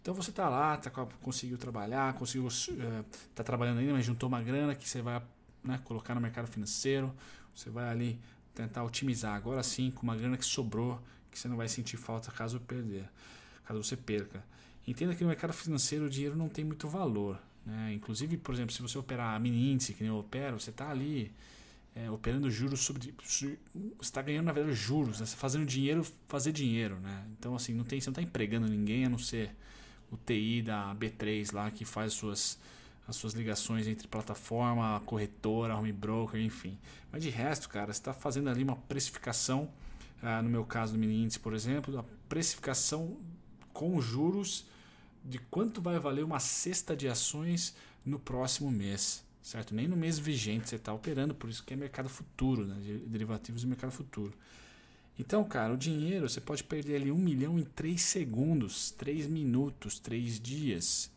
Então 0.00 0.12
você 0.12 0.28
está 0.28 0.48
lá, 0.50 0.76
tá, 0.76 0.90
conseguiu 1.22 1.56
trabalhar, 1.56 2.12
conseguiu 2.14 2.46
uh, 2.46 3.04
tá 3.34 3.42
trabalhando 3.42 3.78
ainda, 3.78 3.94
mas 3.94 4.04
juntou 4.04 4.28
uma 4.28 4.42
grana 4.42 4.74
que 4.74 4.86
você 4.86 5.00
vai 5.00 5.22
né, 5.64 5.80
colocar 5.84 6.14
no 6.14 6.20
mercado 6.20 6.46
financeiro, 6.46 7.14
você 7.54 7.70
vai 7.70 7.88
ali 7.88 8.20
tentar 8.54 8.84
otimizar. 8.84 9.34
Agora 9.34 9.62
sim, 9.62 9.90
com 9.90 10.02
uma 10.02 10.16
grana 10.16 10.36
que 10.36 10.44
sobrou, 10.44 11.00
que 11.30 11.38
você 11.38 11.48
não 11.48 11.56
vai 11.56 11.68
sentir 11.68 11.96
falta 11.96 12.30
caso 12.30 12.60
perder, 12.60 13.08
caso 13.64 13.82
você 13.82 13.96
perca. 13.96 14.44
Entenda 14.86 15.14
que 15.14 15.22
no 15.22 15.28
mercado 15.28 15.52
financeiro 15.52 16.04
o 16.04 16.10
dinheiro 16.10 16.36
não 16.36 16.48
tem 16.48 16.64
muito 16.64 16.88
valor. 16.88 17.40
Né? 17.64 17.94
Inclusive, 17.94 18.36
por 18.36 18.54
exemplo, 18.54 18.72
se 18.72 18.82
você 18.82 18.98
operar 18.98 19.34
a 19.34 19.38
mini 19.38 19.72
índice, 19.72 19.94
que 19.94 20.02
nem 20.02 20.10
eu 20.10 20.18
opero, 20.18 20.60
você 20.60 20.70
está 20.70 20.90
ali 20.90 21.32
é, 21.94 22.10
operando 22.10 22.50
juros 22.50 22.80
sobre. 22.80 23.14
Você 23.22 23.56
está 24.00 24.20
ganhando, 24.20 24.46
na 24.46 24.52
verdade, 24.52 24.76
juros, 24.76 25.20
né? 25.20 25.26
Tá 25.26 25.36
fazendo 25.36 25.64
dinheiro 25.64 26.04
fazer 26.28 26.52
dinheiro. 26.52 26.98
Né? 27.00 27.24
Então, 27.38 27.54
assim, 27.54 27.72
não 27.72 27.84
tem, 27.84 28.00
você 28.00 28.08
não 28.08 28.12
está 28.12 28.22
empregando 28.22 28.68
ninguém 28.68 29.06
a 29.06 29.08
não 29.08 29.18
ser 29.18 29.54
o 30.10 30.16
TI 30.16 30.62
da 30.62 30.94
B3 30.94 31.54
lá 31.54 31.70
que 31.70 31.84
faz 31.84 32.12
suas 32.12 32.58
as 33.06 33.16
suas 33.16 33.34
ligações 33.34 33.86
entre 33.86 34.08
plataforma, 34.08 35.00
corretora, 35.04 35.76
home 35.76 35.92
broker, 35.92 36.40
enfim. 36.40 36.78
Mas 37.12 37.22
de 37.22 37.30
resto, 37.30 37.68
cara, 37.68 37.92
você 37.92 37.98
está 37.98 38.14
fazendo 38.14 38.48
ali 38.48 38.62
uma 38.62 38.76
precificação, 38.76 39.70
ah, 40.22 40.40
no 40.42 40.48
meu 40.48 40.64
caso 40.64 40.92
do 40.94 40.98
mini 40.98 41.22
índice, 41.22 41.38
por 41.38 41.54
exemplo, 41.54 41.98
a 41.98 42.04
precificação 42.28 43.16
com 43.72 44.00
juros 44.00 44.66
de 45.24 45.38
quanto 45.38 45.80
vai 45.80 45.98
valer 45.98 46.24
uma 46.24 46.38
cesta 46.38 46.96
de 46.96 47.08
ações 47.08 47.74
no 48.04 48.18
próximo 48.18 48.70
mês, 48.70 49.24
certo? 49.42 49.74
Nem 49.74 49.88
no 49.88 49.96
mês 49.96 50.18
vigente 50.18 50.68
você 50.68 50.76
está 50.76 50.92
operando, 50.92 51.34
por 51.34 51.50
isso 51.50 51.62
que 51.62 51.74
é 51.74 51.76
mercado 51.76 52.08
futuro, 52.08 52.66
né? 52.66 52.76
derivativos 53.06 53.62
do 53.62 53.68
mercado 53.68 53.90
futuro. 53.90 54.32
Então, 55.18 55.44
cara, 55.44 55.72
o 55.72 55.76
dinheiro 55.76 56.28
você 56.28 56.40
pode 56.40 56.64
perder 56.64 56.96
ali 56.96 57.12
um 57.12 57.18
milhão 57.18 57.58
em 57.58 57.64
três 57.64 58.02
segundos, 58.02 58.90
três 58.90 59.26
minutos, 59.26 59.98
três 59.98 60.40
dias 60.40 61.13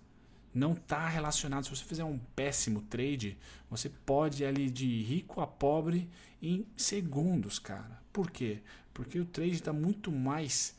não 0.57 0.73
está 0.73 1.07
relacionado. 1.07 1.65
Se 1.65 1.69
você 1.69 1.83
fizer 1.83 2.03
um 2.03 2.17
péssimo 2.35 2.81
trade, 2.81 3.37
você 3.69 3.89
pode 3.89 4.43
ir 4.43 4.45
ali 4.45 4.69
de 4.69 5.03
rico 5.03 5.39
a 5.39 5.47
pobre 5.47 6.09
em 6.41 6.65
segundos, 6.75 7.59
cara. 7.59 8.01
Por 8.11 8.31
quê? 8.31 8.59
Porque 8.93 9.19
o 9.19 9.25
trade 9.25 9.53
está 9.53 9.71
muito 9.71 10.11
mais. 10.11 10.75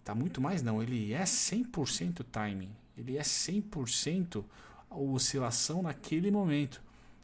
Está 0.00 0.14
muito 0.14 0.40
mais, 0.40 0.62
não. 0.62 0.82
Ele 0.82 1.12
é 1.12 1.24
100% 1.24 2.24
timing. 2.30 2.70
Ele 2.96 3.16
é 3.16 3.22
100% 3.22 4.44
a 4.88 4.96
oscilação 4.96 5.82
naquele 5.82 6.30
momento. 6.30 6.82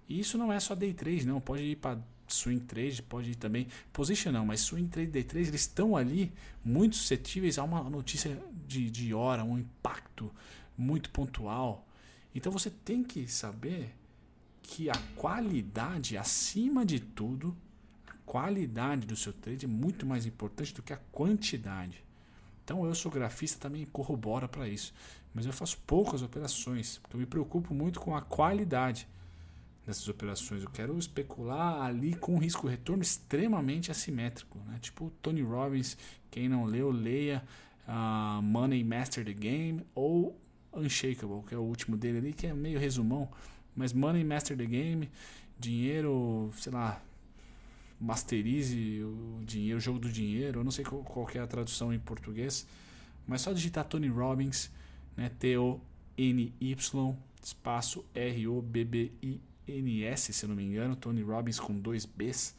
E 0.09 0.21
isso 0.21 0.37
não 0.37 0.53
é 0.53 0.61
só 0.61 0.75
day 0.75 0.93
trade, 0.93 1.27
não. 1.27 1.41
Pode 1.41 1.63
ir 1.63 1.77
para 1.77 1.99
swing 2.29 2.61
trade, 2.61 3.03
pode 3.03 3.31
ir 3.31 3.35
também 3.35 3.69
position 3.93 4.33
não, 4.33 4.47
mas 4.47 4.61
swing 4.61 4.89
trade, 4.89 5.11
day 5.11 5.23
trade, 5.23 5.49
eles 5.49 5.61
estão 5.61 5.97
ali 5.97 6.33
muito 6.65 6.97
suscetíveis 6.97 7.59
a 7.59 7.63
uma 7.65 7.83
notícia 7.85 8.37
de, 8.67 8.91
de 8.91 9.13
hora, 9.13 9.45
um 9.45 9.59
impacto 9.59 10.33
muito 10.77 11.11
pontual. 11.11 11.87
Então 12.35 12.51
você 12.51 12.71
tem 12.71 13.03
que 13.03 13.29
saber 13.29 13.95
que 14.63 14.89
a 14.89 14.97
qualidade, 15.15 16.17
acima 16.17 16.85
de 16.85 16.99
tudo, 16.99 17.57
a 18.09 18.15
qualidade 18.25 19.07
do 19.07 19.15
seu 19.15 19.33
trade 19.33 19.67
é 19.67 19.69
muito 19.69 20.07
mais 20.07 20.27
importante 20.27 20.75
do 20.75 20.83
que 20.83 20.93
a 20.93 21.01
quantidade. 21.13 22.03
Então 22.65 22.85
eu 22.87 22.95
sou 22.95 23.13
grafista 23.13 23.59
também 23.61 23.85
corrobora 23.85 24.49
para 24.49 24.67
isso, 24.67 24.95
mas 25.35 25.45
eu 25.45 25.53
faço 25.53 25.79
poucas 25.87 26.23
operações, 26.23 26.99
porque 26.99 27.15
eu 27.15 27.21
me 27.21 27.27
preocupo 27.27 27.75
muito 27.75 28.01
com 28.01 28.17
a 28.17 28.23
qualidade 28.23 29.07
dessas 29.87 30.09
operações. 30.09 30.63
Eu 30.63 30.71
quero 30.71 30.99
especular 30.99 31.83
ali 31.83 32.15
com 32.15 32.35
um 32.35 32.39
risco 32.39 32.67
retorno 32.67 33.03
extremamente 33.03 33.91
assimétrico, 33.91 34.59
né? 34.67 34.79
Tipo 34.81 35.13
Tony 35.21 35.43
Robbins, 35.43 35.99
quem 36.31 36.49
não 36.49 36.65
leu, 36.65 36.91
leia 36.91 37.45
uh, 37.87 38.43
Money 38.43 38.83
Master 38.83 39.25
the 39.25 39.35
Game 39.35 39.85
ou 39.95 40.41
Unshakable, 40.77 41.43
que 41.47 41.55
é 41.55 41.59
o 41.59 41.63
último 41.63 41.97
dele 41.97 42.19
ali, 42.19 42.33
que 42.33 42.47
é 42.47 42.55
meio 42.55 42.79
resumão. 42.79 43.31
Mas 43.75 43.93
Money 43.93 44.25
Master 44.25 44.57
the 44.57 44.67
Game, 44.67 45.11
dinheiro, 45.59 46.51
sei 46.57 46.73
lá, 46.73 47.03
masterize 48.01 49.03
o 49.03 49.41
dinheiro, 49.45 49.79
o 49.79 49.81
jogo 49.81 49.99
do 49.99 50.09
dinheiro. 50.11 50.61
Eu 50.61 50.65
não 50.65 50.71
sei 50.71 50.85
qual, 50.85 51.29
é 51.35 51.39
a 51.39 51.47
tradução 51.47 51.93
em 51.93 51.99
português, 51.99 52.67
mas 53.27 53.41
só 53.41 53.53
digitar 53.53 53.85
Tony 53.85 54.09
Robbins, 54.09 54.71
né? 55.17 55.31
T-O-N-Y, 55.39 57.17
espaço 57.43 58.05
R-O-B-B-I-N-S, 58.15 59.43
se 60.33 60.45
eu 60.45 60.49
não 60.49 60.57
me 60.57 60.65
engano. 60.65 60.95
Tony 60.97 61.23
Robbins 61.23 61.59
com 61.59 61.79
dois 61.79 62.05
Bs. 62.05 62.55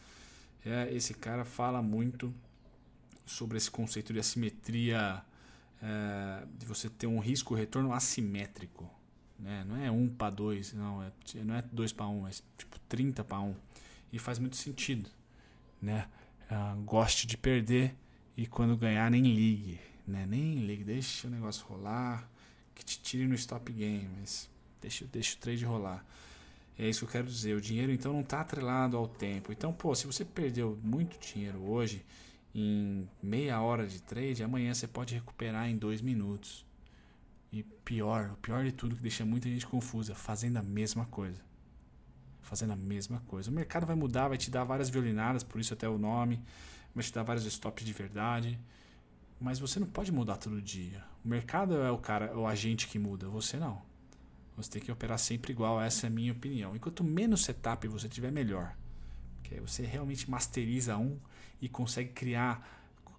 É, 0.65 0.91
esse 0.93 1.13
cara 1.13 1.45
fala 1.45 1.81
muito 1.81 2.33
sobre 3.25 3.57
esse 3.57 3.69
conceito 3.69 4.11
de 4.13 4.19
assimetria 4.19 5.23
é, 5.81 6.45
de 6.57 6.65
você 6.65 6.89
ter 6.89 7.07
um 7.07 7.19
risco-retorno 7.19 7.93
assimétrico. 7.93 8.89
Né? 9.37 9.65
Não 9.67 9.77
é 9.77 9.91
1 9.91 10.09
para 10.09 10.29
2, 10.29 10.73
não 10.73 11.03
é, 11.03 11.11
não 11.43 11.55
é 11.55 11.61
2 11.61 11.93
para 11.93 12.07
1, 12.07 12.27
é 12.27 12.31
tipo 12.57 12.79
30 12.87 13.23
para 13.23 13.39
1. 13.39 13.55
E 14.11 14.19
faz 14.19 14.39
muito 14.39 14.55
sentido. 14.55 15.09
Né? 15.81 16.07
Uh, 16.49 16.81
goste 16.83 17.27
de 17.27 17.37
perder 17.37 17.95
e 18.37 18.47
quando 18.47 18.77
ganhar 18.77 19.09
nem 19.11 19.23
ligue. 19.23 19.79
Né? 20.07 20.25
Nem 20.25 20.65
ligue, 20.65 20.83
deixa 20.83 21.27
o 21.27 21.31
negócio 21.31 21.65
rolar, 21.65 22.29
que 22.73 22.83
te 22.83 22.99
tire 23.01 23.27
no 23.27 23.35
stop 23.35 23.71
game, 23.71 24.07
mas 24.19 24.49
deixa, 24.81 25.05
deixa 25.05 25.35
o 25.35 25.39
trade 25.39 25.65
rolar. 25.65 26.05
É 26.77 26.87
isso 26.87 26.99
que 26.99 27.05
eu 27.05 27.11
quero 27.11 27.27
dizer. 27.27 27.55
O 27.55 27.61
dinheiro 27.61 27.91
então 27.91 28.11
não 28.11 28.21
está 28.21 28.41
atrelado 28.41 28.97
ao 28.97 29.07
tempo. 29.07 29.51
Então, 29.51 29.71
pô, 29.71 29.95
se 29.95 30.05
você 30.05 30.25
perdeu 30.25 30.77
muito 30.83 31.17
dinheiro 31.19 31.61
hoje 31.69 32.05
em 32.57 33.09
meia 33.21 33.59
hora 33.59 33.85
de 33.85 34.01
trade, 34.01 34.41
amanhã 34.41 34.73
você 34.73 34.87
pode 34.87 35.13
recuperar 35.13 35.69
em 35.69 35.75
dois 35.75 36.01
minutos. 36.01 36.65
E 37.51 37.63
pior, 37.63 38.31
o 38.31 38.37
pior 38.37 38.63
de 38.63 38.71
tudo 38.71 38.95
que 38.95 39.01
deixa 39.01 39.25
muita 39.25 39.49
gente 39.49 39.67
confusa, 39.67 40.15
fazendo 40.15 40.55
a 40.57 40.63
mesma 40.63 41.05
coisa. 41.05 41.41
Fazendo 42.41 42.71
a 42.71 42.75
mesma 42.77 43.19
coisa. 43.27 43.51
O 43.51 43.53
mercado 43.53 43.85
vai 43.85 43.95
mudar, 43.95 44.29
vai 44.29 44.37
te 44.37 44.49
dar 44.49 44.63
várias 44.63 44.89
violinadas, 44.89 45.43
por 45.43 45.59
isso 45.59 45.73
até 45.73 45.89
o 45.89 45.97
nome, 45.97 46.41
vai 46.93 47.03
te 47.03 47.11
dar 47.11 47.23
vários 47.23 47.45
stops 47.45 47.85
de 47.85 47.91
verdade. 47.91 48.57
Mas 49.37 49.59
você 49.59 49.77
não 49.77 49.87
pode 49.87 50.13
mudar 50.13 50.37
todo 50.37 50.61
dia. 50.61 51.03
O 51.25 51.27
mercado 51.27 51.75
é 51.75 51.91
o 51.91 51.97
cara, 51.97 52.37
o 52.37 52.47
agente 52.47 52.87
que 52.87 52.97
muda, 52.97 53.27
você 53.27 53.57
não. 53.57 53.81
Você 54.55 54.71
tem 54.71 54.81
que 54.81 54.91
operar 54.91 55.19
sempre 55.19 55.51
igual, 55.51 55.81
essa 55.81 56.05
é 56.05 56.07
a 56.07 56.09
minha 56.09 56.31
opinião. 56.31 56.73
E 56.73 56.79
quanto 56.79 57.03
menos 57.03 57.43
setup 57.43 57.85
você 57.89 58.07
tiver, 58.07 58.31
melhor. 58.31 58.77
Porque 59.35 59.55
aí 59.55 59.59
você 59.59 59.83
realmente 59.83 60.29
masteriza 60.29 60.95
um 60.95 61.19
e 61.65 61.69
consegue 61.69 62.11
criar, 62.11 62.63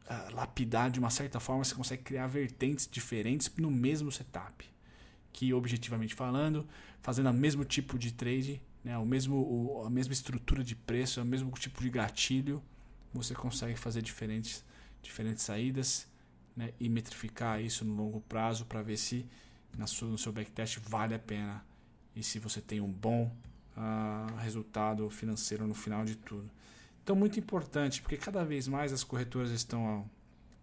uh, 0.08 0.32
lapidar 0.32 0.88
de 0.88 1.00
uma 1.00 1.10
certa 1.10 1.40
forma, 1.40 1.64
você 1.64 1.74
consegue 1.74 2.04
criar 2.04 2.28
vertentes 2.28 2.88
diferentes 2.88 3.50
no 3.56 3.72
mesmo 3.72 4.12
setup. 4.12 4.64
Que, 5.32 5.52
objetivamente 5.52 6.14
falando, 6.14 6.64
fazendo 7.02 7.28
o 7.28 7.34
mesmo 7.34 7.64
tipo 7.64 7.98
de 7.98 8.12
trade, 8.12 8.62
né, 8.84 8.96
o 8.96 9.04
mesmo, 9.04 9.36
o, 9.36 9.84
a 9.84 9.90
mesma 9.90 10.12
estrutura 10.12 10.62
de 10.62 10.76
preço, 10.76 11.20
o 11.20 11.24
mesmo 11.24 11.50
tipo 11.58 11.82
de 11.82 11.90
gatilho, 11.90 12.62
você 13.12 13.34
consegue 13.34 13.76
fazer 13.76 14.00
diferentes, 14.00 14.64
diferentes 15.02 15.42
saídas 15.42 16.06
né, 16.54 16.72
e 16.78 16.88
metrificar 16.88 17.60
isso 17.60 17.84
no 17.84 17.94
longo 17.94 18.20
prazo 18.20 18.64
para 18.64 18.80
ver 18.80 18.96
se 18.96 19.26
na 19.76 19.88
sua, 19.88 20.08
no 20.08 20.16
seu 20.16 20.32
backtest 20.32 20.78
vale 20.88 21.16
a 21.16 21.18
pena 21.18 21.66
e 22.14 22.22
se 22.22 22.38
você 22.38 22.60
tem 22.60 22.80
um 22.80 22.90
bom 22.90 23.36
uh, 23.76 24.36
resultado 24.36 25.10
financeiro 25.10 25.66
no 25.66 25.74
final 25.74 26.04
de 26.04 26.14
tudo. 26.14 26.48
Então, 27.06 27.14
muito 27.14 27.38
importante, 27.38 28.02
porque 28.02 28.16
cada 28.16 28.44
vez 28.44 28.66
mais 28.66 28.92
as 28.92 29.04
corretoras 29.04 29.52
estão, 29.52 30.10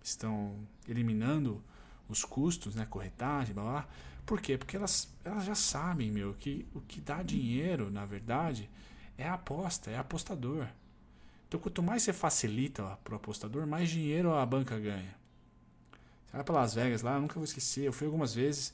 estão 0.03 0.59
eliminando 0.85 1.63
os 2.09 2.25
custos, 2.25 2.75
né, 2.75 2.85
corretagem, 2.85 3.55
blá, 3.55 3.63
blá. 3.63 3.87
Por 4.25 4.41
quê? 4.41 4.57
Porque 4.57 4.75
elas, 4.75 5.07
elas 5.23 5.45
já 5.45 5.55
sabem, 5.55 6.11
meu, 6.11 6.33
que 6.33 6.67
o 6.75 6.81
que 6.81 6.99
dá 6.99 7.23
dinheiro, 7.23 7.89
na 7.89 8.05
verdade, 8.05 8.69
é 9.17 9.25
a 9.25 9.35
aposta, 9.35 9.89
é 9.89 9.97
apostador. 9.97 10.67
Então, 11.47 11.61
quanto 11.61 11.81
mais 11.81 12.03
você 12.03 12.11
facilita 12.11 12.99
para 13.05 13.13
o 13.13 13.15
apostador, 13.15 13.65
mais 13.65 13.89
dinheiro 13.89 14.33
a 14.33 14.45
banca 14.45 14.77
ganha. 14.77 15.15
Você 16.25 16.33
vai 16.33 16.43
para 16.43 16.55
Las 16.55 16.73
Vegas 16.73 17.01
lá, 17.03 17.17
nunca 17.21 17.35
vou 17.35 17.45
esquecer, 17.45 17.85
eu 17.85 17.93
fui 17.93 18.05
algumas 18.05 18.35
vezes, 18.35 18.73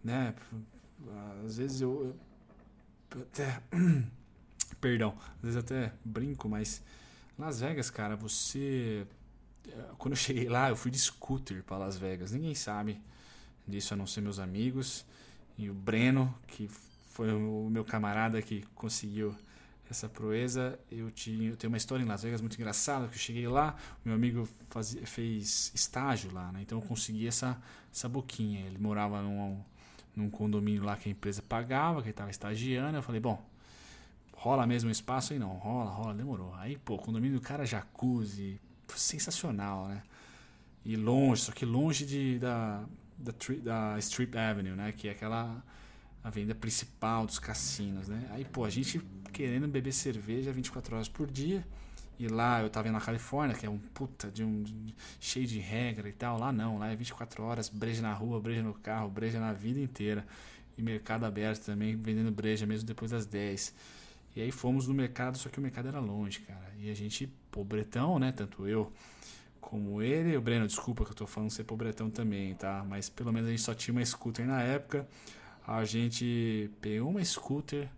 né? 0.00 0.32
Às 1.44 1.56
vezes 1.56 1.80
eu, 1.80 2.14
eu 3.16 3.22
até 3.22 3.60
Perdão, 4.84 5.14
às 5.36 5.40
vezes 5.40 5.56
até 5.56 5.94
brinco, 6.04 6.46
mas 6.46 6.82
Las 7.38 7.58
Vegas, 7.60 7.88
cara, 7.88 8.16
você. 8.16 9.06
Eh, 9.66 9.90
quando 9.96 10.12
eu 10.12 10.16
cheguei 10.16 10.46
lá, 10.46 10.68
eu 10.68 10.76
fui 10.76 10.90
de 10.90 10.98
scooter 10.98 11.64
para 11.64 11.78
Las 11.78 11.96
Vegas. 11.96 12.32
Ninguém 12.32 12.54
sabe 12.54 13.00
disso 13.66 13.94
a 13.94 13.96
não 13.96 14.06
ser 14.06 14.20
meus 14.20 14.38
amigos. 14.38 15.06
E 15.56 15.70
o 15.70 15.72
Breno, 15.72 16.34
que 16.46 16.68
foi 17.12 17.32
o 17.32 17.70
meu 17.70 17.82
camarada 17.82 18.42
que 18.42 18.62
conseguiu 18.74 19.34
essa 19.90 20.06
proeza. 20.06 20.78
Eu, 20.92 21.10
tinha, 21.10 21.48
eu 21.48 21.56
tenho 21.56 21.70
uma 21.70 21.78
história 21.78 22.04
em 22.04 22.06
Las 22.06 22.22
Vegas 22.22 22.42
muito 22.42 22.56
engraçada, 22.56 23.08
que 23.08 23.14
eu 23.14 23.18
cheguei 23.18 23.48
lá, 23.48 23.74
meu 24.04 24.14
amigo 24.14 24.46
fazia, 24.68 25.06
fez 25.06 25.72
estágio 25.74 26.30
lá, 26.30 26.52
né? 26.52 26.60
Então 26.60 26.76
eu 26.76 26.82
consegui 26.86 27.26
essa, 27.26 27.58
essa 27.90 28.06
boquinha. 28.06 28.66
Ele 28.66 28.76
morava 28.76 29.22
num, 29.22 29.64
num 30.14 30.28
condomínio 30.28 30.84
lá 30.84 30.94
que 30.94 31.08
a 31.08 31.12
empresa 31.12 31.40
pagava, 31.40 32.02
que 32.02 32.08
ele 32.08 32.10
estava 32.10 32.30
estagiando. 32.30 32.98
Eu 32.98 33.02
falei, 33.02 33.18
bom, 33.22 33.42
rola 34.44 34.66
mesmo 34.66 34.90
espaço 34.90 35.32
aí? 35.32 35.38
Não, 35.38 35.54
rola, 35.54 35.90
rola, 35.90 36.14
demorou. 36.14 36.54
Aí, 36.56 36.76
pô, 36.76 36.98
condomínio 36.98 37.38
do 37.38 37.42
cara 37.42 37.64
jacuzzi, 37.64 38.60
sensacional, 38.94 39.88
né? 39.88 40.02
E 40.84 40.96
longe, 40.96 41.40
só 41.40 41.52
que 41.52 41.64
longe 41.64 42.04
de, 42.04 42.38
da, 42.38 42.84
da, 43.16 43.32
da 43.62 43.98
Strip 44.00 44.36
Avenue, 44.36 44.76
né? 44.76 44.92
Que 44.92 45.08
é 45.08 45.12
aquela 45.12 45.64
avenida 46.22 46.54
principal 46.54 47.24
dos 47.24 47.38
cassinos, 47.38 48.06
né? 48.06 48.28
Aí, 48.32 48.44
pô, 48.44 48.66
a 48.66 48.70
gente 48.70 49.00
querendo 49.32 49.66
beber 49.66 49.92
cerveja 49.92 50.52
24 50.52 50.94
horas 50.94 51.08
por 51.08 51.30
dia. 51.30 51.66
E 52.18 52.28
lá 52.28 52.60
eu 52.62 52.68
tava 52.68 52.92
na 52.92 53.00
Califórnia, 53.00 53.56
que 53.56 53.64
é 53.64 53.70
um 53.70 53.78
puta 53.78 54.30
de 54.30 54.44
um 54.44 54.62
de, 54.62 54.94
cheio 55.18 55.46
de 55.46 55.58
regra 55.58 56.06
e 56.06 56.12
tal. 56.12 56.38
Lá 56.38 56.52
não, 56.52 56.78
lá 56.78 56.88
é 56.88 56.94
24 56.94 57.42
horas, 57.42 57.70
breja 57.70 58.02
na 58.02 58.12
rua, 58.12 58.38
breja 58.38 58.62
no 58.62 58.74
carro, 58.74 59.08
breja 59.08 59.40
na 59.40 59.54
vida 59.54 59.80
inteira. 59.80 60.26
E 60.76 60.82
mercado 60.82 61.24
aberto 61.24 61.64
também, 61.64 61.96
vendendo 61.96 62.30
breja 62.30 62.66
mesmo 62.66 62.86
depois 62.86 63.10
das 63.10 63.24
10. 63.24 63.74
E 64.36 64.42
aí 64.42 64.50
fomos 64.50 64.88
no 64.88 64.94
mercado, 64.94 65.38
só 65.38 65.48
que 65.48 65.58
o 65.58 65.62
mercado 65.62 65.88
era 65.88 66.00
longe, 66.00 66.40
cara. 66.40 66.72
E 66.78 66.90
a 66.90 66.94
gente, 66.94 67.26
pobretão, 67.50 68.18
né? 68.18 68.32
Tanto 68.32 68.66
eu 68.66 68.92
como 69.60 70.02
ele. 70.02 70.36
O 70.36 70.40
Breno, 70.40 70.66
desculpa 70.66 71.04
que 71.04 71.10
eu 71.10 71.14
tô 71.14 71.26
falando 71.26 71.50
ser 71.50 71.64
pobretão 71.64 72.10
também, 72.10 72.54
tá? 72.54 72.84
Mas 72.88 73.08
pelo 73.08 73.32
menos 73.32 73.48
a 73.48 73.50
gente 73.50 73.62
só 73.62 73.74
tinha 73.74 73.94
uma 73.94 74.04
scooter 74.04 74.46
na 74.46 74.62
época. 74.62 75.08
A 75.66 75.84
gente 75.84 76.70
pegou 76.80 77.10
uma 77.10 77.24
scooter 77.24 77.88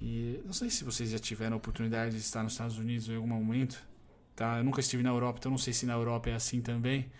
e 0.00 0.40
não 0.46 0.52
sei 0.52 0.70
se 0.70 0.82
vocês 0.82 1.10
já 1.10 1.18
tiveram 1.18 1.54
a 1.54 1.56
oportunidade 1.58 2.14
de 2.14 2.22
estar 2.22 2.42
nos 2.42 2.52
Estados 2.52 2.78
Unidos 2.78 3.08
em 3.08 3.16
algum 3.16 3.28
momento, 3.28 3.84
tá? 4.34 4.58
Eu 4.58 4.64
nunca 4.64 4.80
estive 4.80 5.02
na 5.02 5.10
Europa, 5.10 5.38
então 5.38 5.50
não 5.50 5.58
sei 5.58 5.74
se 5.74 5.84
na 5.84 5.92
Europa 5.92 6.30
é 6.30 6.34
assim 6.34 6.62
também. 6.62 7.10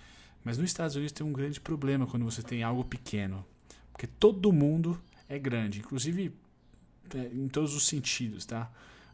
Mas 0.42 0.56
nos 0.56 0.70
Estados 0.70 0.96
Unidos 0.96 1.12
tem 1.12 1.26
um 1.26 1.32
grande 1.32 1.60
problema 1.60 2.06
quando 2.06 2.24
você 2.24 2.42
tem 2.42 2.62
algo 2.62 2.82
pequeno, 2.84 3.44
porque 3.92 4.06
todo 4.06 4.50
mundo 4.50 4.98
é 5.28 5.38
grande, 5.38 5.80
inclusive 5.80 6.32
em 7.18 7.48
todos 7.48 7.74
os 7.74 7.86
sentidos, 7.86 8.44
tá? 8.44 8.70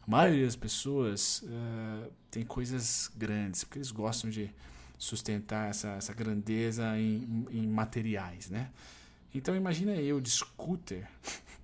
A 0.07 0.09
maioria 0.09 0.45
das 0.45 0.55
pessoas 0.55 1.43
uh, 1.43 2.11
tem 2.31 2.45
coisas 2.45 3.11
grandes, 3.15 3.63
porque 3.63 3.79
eles 3.79 3.91
gostam 3.91 4.29
de 4.29 4.49
sustentar 4.97 5.69
essa, 5.69 5.89
essa 5.89 6.13
grandeza 6.13 6.97
em, 6.97 7.45
em 7.51 7.67
materiais, 7.67 8.49
né? 8.49 8.69
Então 9.33 9.55
imagina 9.55 9.91
eu 9.95 10.19
de 10.19 10.29
scooter 10.29 11.07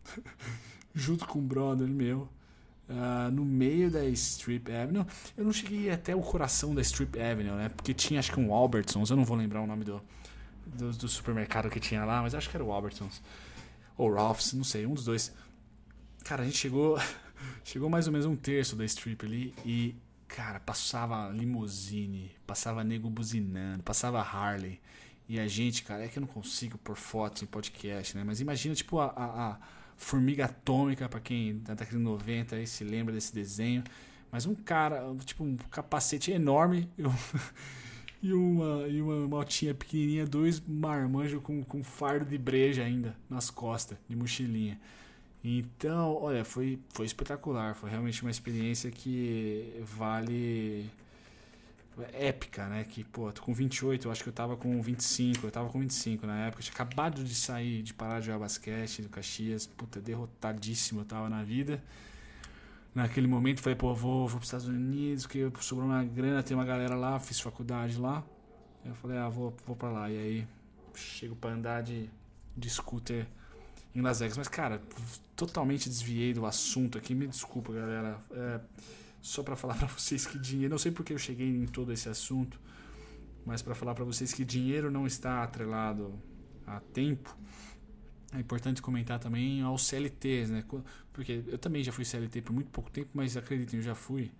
junto 0.93 1.25
com 1.25 1.39
um 1.39 1.47
brother 1.47 1.87
meu, 1.87 2.29
uh, 2.89 3.31
no 3.31 3.45
meio 3.45 3.89
da 3.89 4.05
Strip 4.05 4.71
Avenue. 4.71 5.05
Eu 5.37 5.45
não 5.45 5.53
cheguei 5.53 5.89
até 5.89 6.15
o 6.15 6.21
coração 6.21 6.75
da 6.75 6.81
Strip 6.81 7.19
Avenue, 7.19 7.55
né? 7.55 7.69
Porque 7.69 7.93
tinha 7.93 8.19
acho 8.19 8.31
que 8.31 8.39
um 8.39 8.53
Albertsons, 8.53 9.09
eu 9.09 9.15
não 9.15 9.25
vou 9.25 9.37
lembrar 9.37 9.61
o 9.61 9.67
nome 9.67 9.83
do, 9.83 10.01
do, 10.65 10.91
do 10.91 11.07
supermercado 11.07 11.69
que 11.69 11.79
tinha 11.79 12.03
lá, 12.05 12.21
mas 12.21 12.35
acho 12.35 12.49
que 12.49 12.57
era 12.57 12.63
o 12.63 12.71
Albertsons. 12.71 13.21
Ou 13.97 14.13
Ralph's, 14.13 14.53
não 14.53 14.63
sei, 14.63 14.85
um 14.85 14.93
dos 14.93 15.05
dois. 15.05 15.33
Cara, 16.23 16.43
a 16.43 16.45
gente 16.45 16.57
chegou. 16.57 16.97
chegou 17.63 17.89
mais 17.89 18.07
ou 18.07 18.13
menos 18.13 18.25
um 18.25 18.35
terço 18.35 18.75
da 18.75 18.85
Strip 18.85 19.25
ali 19.25 19.53
e. 19.65 19.95
Cara, 20.27 20.59
passava 20.59 21.29
limusine, 21.29 22.31
passava 22.47 22.83
nego 22.83 23.07
buzinando, 23.07 23.83
passava 23.83 24.19
Harley. 24.19 24.79
E 25.29 25.39
a 25.39 25.47
gente, 25.47 25.83
cara, 25.83 26.03
é 26.03 26.07
que 26.07 26.17
eu 26.17 26.21
não 26.21 26.27
consigo 26.27 26.75
pôr 26.79 26.95
fotos 26.95 27.43
em 27.43 27.45
podcast, 27.45 28.17
né? 28.17 28.23
Mas 28.23 28.41
imagina, 28.41 28.73
tipo, 28.73 28.99
a, 28.99 29.05
a, 29.15 29.49
a 29.51 29.59
Formiga 29.95 30.45
Atômica, 30.45 31.07
para 31.07 31.19
quem 31.19 31.59
da 31.59 31.75
década 31.75 31.97
de 31.97 32.03
90 32.03 32.55
aí 32.55 32.65
se 32.65 32.83
lembra 32.83 33.13
desse 33.13 33.31
desenho. 33.31 33.83
Mas 34.31 34.47
um 34.47 34.55
cara, 34.55 35.03
tipo, 35.23 35.43
um 35.43 35.55
capacete 35.69 36.31
enorme 36.31 36.89
e 38.23 38.33
uma, 38.33 38.87
e 38.87 39.01
uma 39.01 39.27
motinha 39.27 39.75
pequenininha, 39.75 40.25
dois 40.25 40.59
marmanjos 40.59 41.41
com, 41.43 41.63
com 41.63 41.83
fardo 41.83 42.25
de 42.25 42.37
breja 42.39 42.83
ainda 42.83 43.15
nas 43.29 43.51
costas, 43.51 43.97
de 44.09 44.15
mochilinha. 44.15 44.79
Então, 45.43 46.15
olha, 46.21 46.45
foi, 46.45 46.79
foi 46.93 47.05
espetacular. 47.05 47.75
Foi 47.75 47.89
realmente 47.89 48.21
uma 48.21 48.31
experiência 48.31 48.89
que 48.89 49.73
vale 49.81 50.89
épica, 52.13 52.67
né? 52.67 52.83
Que, 52.85 53.03
pô, 53.03 53.31
tô 53.31 53.41
com 53.41 53.53
28, 53.53 54.07
eu 54.07 54.11
acho 54.11 54.23
que 54.23 54.29
eu 54.29 54.33
tava 54.33 54.55
com 54.55 54.81
25, 54.81 55.45
eu 55.45 55.51
tava 55.51 55.69
com 55.69 55.79
25 55.79 56.25
na 56.25 56.47
época, 56.47 56.61
eu 56.61 56.65
tinha 56.65 56.73
acabado 56.73 57.23
de 57.23 57.35
sair, 57.35 57.83
de 57.83 57.93
parar 57.93 58.19
de 58.19 58.27
jogar 58.27 58.39
basquete 58.39 59.01
do 59.01 59.09
Caxias, 59.09 59.67
puta, 59.67 59.99
derrotadíssimo 60.01 61.01
eu 61.01 61.05
tava 61.05 61.29
na 61.29 61.43
vida. 61.43 61.83
Naquele 62.95 63.27
momento 63.27 63.61
falei, 63.61 63.75
pô, 63.75 63.93
vou, 63.93 64.27
vou 64.27 64.39
pros 64.39 64.47
Estados 64.47 64.67
Unidos, 64.67 65.25
que 65.25 65.51
sobrou 65.59 65.87
uma 65.87 66.03
grana, 66.03 66.43
tem 66.43 66.55
uma 66.55 66.65
galera 66.65 66.95
lá, 66.95 67.19
fiz 67.19 67.39
faculdade 67.39 67.97
lá. 67.97 68.23
Eu 68.85 68.93
falei, 68.95 69.17
ah, 69.17 69.29
vou, 69.29 69.55
vou 69.65 69.75
pra 69.75 69.89
lá. 69.89 70.09
E 70.11 70.17
aí, 70.17 70.47
chego 70.93 71.35
pra 71.35 71.51
andar 71.51 71.81
de, 71.81 72.09
de 72.55 72.69
scooter 72.69 73.25
em 73.95 74.01
Las 74.01 74.19
Vegas. 74.19 74.37
Mas, 74.37 74.47
cara, 74.47 74.81
totalmente 75.35 75.89
desviei 75.89 76.33
do 76.33 76.45
assunto 76.45 76.97
aqui, 76.97 77.13
me 77.13 77.27
desculpa, 77.27 77.73
galera. 77.73 78.19
É, 78.31 78.59
só 79.21 79.41
para 79.43 79.55
falar 79.55 79.75
para 79.79 79.87
vocês 79.87 80.25
que 80.25 80.37
dinheiro, 80.37 80.71
não 80.71 80.77
sei 80.77 80.91
porque 80.91 81.13
eu 81.13 81.17
cheguei 81.17 81.47
em 81.47 81.65
todo 81.65 81.91
esse 81.91 82.09
assunto, 82.09 82.59
mas 83.45 83.61
para 83.61 83.75
falar 83.75 83.93
para 83.93 84.05
vocês 84.05 84.33
que 84.33 84.43
dinheiro 84.43 84.91
não 84.91 85.07
está 85.07 85.43
atrelado 85.43 86.13
a 86.65 86.79
tempo. 86.79 87.35
É 88.33 88.39
importante 88.39 88.81
comentar 88.81 89.19
também 89.19 89.61
aos 89.61 89.85
CLTs, 89.85 90.49
né? 90.49 90.63
Porque 91.11 91.43
eu 91.47 91.57
também 91.57 91.83
já 91.83 91.91
fui 91.91 92.03
CLT 92.03 92.41
por 92.41 92.51
muito 92.51 92.71
pouco 92.71 92.89
tempo, 92.89 93.09
mas 93.13 93.37
acreditem, 93.37 93.79
eu 93.79 93.83
já 93.83 93.93
fui, 93.93 94.31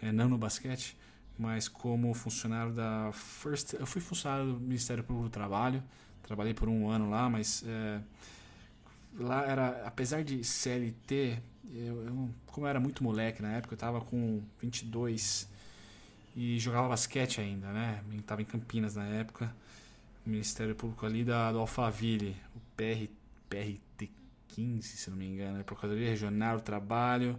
é, 0.00 0.10
não 0.10 0.28
no 0.28 0.38
basquete, 0.38 0.96
mas 1.38 1.68
como 1.68 2.14
funcionário 2.14 2.72
da 2.72 3.10
First. 3.12 3.74
Eu 3.74 3.86
fui 3.86 4.00
funcionário 4.00 4.54
do 4.54 4.60
Ministério 4.60 5.04
Público 5.04 5.28
do 5.28 5.32
Trabalho, 5.32 5.82
trabalhei 6.22 6.54
por 6.54 6.66
um 6.66 6.88
ano 6.88 7.10
lá, 7.10 7.28
mas 7.28 7.62
é, 7.66 8.00
lá 9.18 9.44
era, 9.46 9.86
apesar 9.86 10.24
de 10.24 10.42
CLT, 10.42 11.38
eu, 11.74 12.04
eu, 12.06 12.30
como 12.46 12.66
eu 12.66 12.70
era 12.70 12.80
muito 12.80 13.02
moleque 13.02 13.42
na 13.42 13.52
época, 13.52 13.74
eu 13.74 13.78
tava 13.78 14.00
com 14.00 14.42
22 14.60 15.48
e 16.36 16.58
jogava 16.58 16.88
basquete 16.88 17.40
ainda, 17.40 17.72
né? 17.72 18.02
Eu 18.12 18.22
tava 18.22 18.42
em 18.42 18.44
Campinas 18.44 18.96
na 18.96 19.06
época, 19.06 19.54
Ministério 20.24 20.74
Público 20.74 21.04
ali 21.04 21.24
da, 21.24 21.52
do 21.52 21.58
Alphaville, 21.58 22.36
o 22.54 22.60
PR, 22.76 23.08
PRT 23.48 24.10
15, 24.48 24.82
se 24.96 25.10
não 25.10 25.16
me 25.16 25.26
engano, 25.26 25.60
é 25.60 25.62
Procuradoria 25.62 26.08
Regional 26.08 26.56
do 26.56 26.62
Trabalho, 26.62 27.38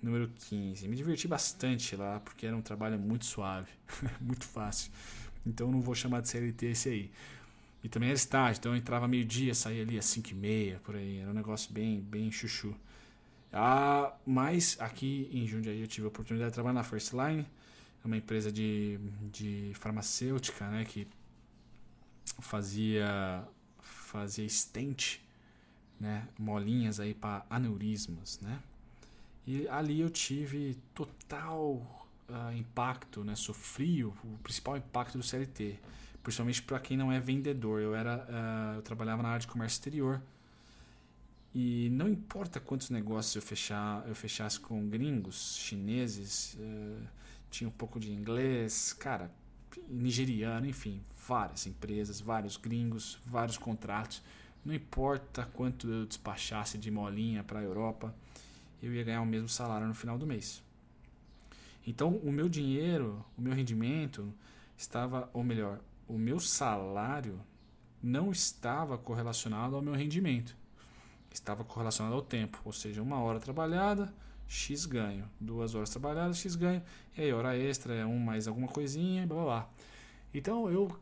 número 0.00 0.28
15. 0.48 0.88
Me 0.88 0.96
diverti 0.96 1.28
bastante 1.28 1.96
lá, 1.96 2.20
porque 2.20 2.46
era 2.46 2.56
um 2.56 2.62
trabalho 2.62 2.98
muito 2.98 3.24
suave, 3.24 3.70
muito 4.20 4.44
fácil. 4.44 4.90
Então 5.44 5.70
não 5.70 5.80
vou 5.80 5.94
chamar 5.94 6.20
de 6.20 6.28
CLT 6.28 6.66
esse 6.66 6.88
aí. 6.88 7.10
E 7.82 7.88
também 7.88 8.10
era 8.10 8.16
estágio, 8.16 8.60
então 8.60 8.72
eu 8.72 8.76
entrava 8.76 9.08
meio-dia, 9.08 9.54
saía 9.54 9.82
ali 9.82 9.98
às 9.98 10.04
5 10.06 10.30
e 10.30 10.34
meia, 10.34 10.80
por 10.84 10.94
aí. 10.94 11.18
Era 11.18 11.30
um 11.30 11.34
negócio 11.34 11.72
bem, 11.72 12.00
bem 12.00 12.30
chuchu. 12.30 12.74
Ah, 13.52 14.14
mas 14.24 14.76
aqui 14.80 15.28
em 15.32 15.46
Jundiaí 15.46 15.80
eu 15.80 15.86
tive 15.86 16.06
a 16.06 16.08
oportunidade 16.08 16.50
de 16.50 16.54
trabalhar 16.54 16.74
na 16.74 16.84
First 16.84 17.12
Line, 17.12 17.46
uma 18.04 18.16
empresa 18.16 18.50
de, 18.50 18.98
de 19.30 19.72
farmacêutica, 19.74 20.66
né, 20.68 20.84
que 20.84 21.06
fazia 22.40 23.46
fazia 23.80 24.48
stent, 24.48 25.20
né, 25.98 26.26
molinhas 26.38 27.00
aí 27.00 27.14
para 27.14 27.44
aneurismas, 27.48 28.38
né? 28.40 28.60
E 29.46 29.66
ali 29.68 30.00
eu 30.00 30.10
tive 30.10 30.76
total 30.94 31.74
uh, 32.28 32.56
impacto, 32.56 33.24
né, 33.24 33.34
sofri 33.34 34.04
o, 34.04 34.10
o 34.24 34.38
principal 34.42 34.76
impacto 34.76 35.18
do 35.18 35.24
CLT, 35.24 35.78
principalmente 36.22 36.62
para 36.62 36.78
quem 36.78 36.96
não 36.96 37.10
é 37.10 37.20
vendedor. 37.20 37.80
Eu 37.80 37.94
era 37.94 38.16
uh, 38.16 38.76
eu 38.76 38.82
trabalhava 38.82 39.22
na 39.22 39.30
área 39.30 39.40
de 39.40 39.46
comércio 39.46 39.76
exterior 39.76 40.22
e 41.54 41.90
não 41.90 42.08
importa 42.08 42.58
quantos 42.58 42.88
negócios 42.88 43.36
eu, 43.36 43.42
fechar, 43.42 44.06
eu 44.08 44.14
fechasse 44.14 44.58
com 44.58 44.88
gringos, 44.88 45.56
chineses, 45.58 46.54
uh, 46.54 47.06
tinha 47.50 47.68
um 47.68 47.72
pouco 47.72 48.00
de 48.00 48.10
inglês, 48.10 48.94
cara, 48.94 49.30
nigeriano, 49.88 50.66
enfim, 50.66 51.02
várias 51.28 51.66
empresas, 51.66 52.20
vários 52.20 52.56
gringos, 52.56 53.18
vários 53.26 53.58
contratos. 53.58 54.22
Não 54.64 54.72
importa 54.72 55.44
quanto 55.52 55.90
eu 55.90 56.06
despachasse 56.06 56.78
de 56.78 56.90
molinha 56.90 57.44
para 57.44 57.60
a 57.60 57.62
Europa, 57.62 58.14
eu 58.82 58.94
ia 58.94 59.04
ganhar 59.04 59.20
o 59.20 59.26
mesmo 59.26 59.48
salário 59.48 59.86
no 59.86 59.94
final 59.94 60.16
do 60.16 60.26
mês. 60.26 60.62
Então, 61.86 62.16
o 62.16 62.32
meu 62.32 62.48
dinheiro, 62.48 63.24
o 63.36 63.42
meu 63.42 63.52
rendimento 63.52 64.32
estava, 64.76 65.28
ou 65.34 65.44
melhor, 65.44 65.80
o 66.06 66.18
meu 66.18 66.40
salário 66.40 67.40
não 68.02 68.30
estava 68.30 68.98
correlacionado 68.98 69.76
ao 69.76 69.82
meu 69.82 69.94
rendimento 69.94 70.56
estava 71.34 71.64
correlacionado 71.64 72.14
ao 72.14 72.22
tempo, 72.22 72.60
ou 72.64 72.72
seja, 72.72 73.02
uma 73.02 73.20
hora 73.20 73.40
trabalhada, 73.40 74.12
X 74.46 74.84
ganho, 74.84 75.28
duas 75.40 75.74
horas 75.74 75.90
trabalhadas, 75.90 76.38
X 76.38 76.54
ganho, 76.54 76.82
e 77.16 77.22
aí 77.22 77.32
hora 77.32 77.56
extra 77.56 77.94
é 77.94 78.04
um 78.04 78.18
mais 78.18 78.46
alguma 78.46 78.68
coisinha, 78.68 79.26
blá 79.26 79.36
blá 79.36 79.44
blá. 79.44 79.70
Então 80.34 80.70
eu, 80.70 80.94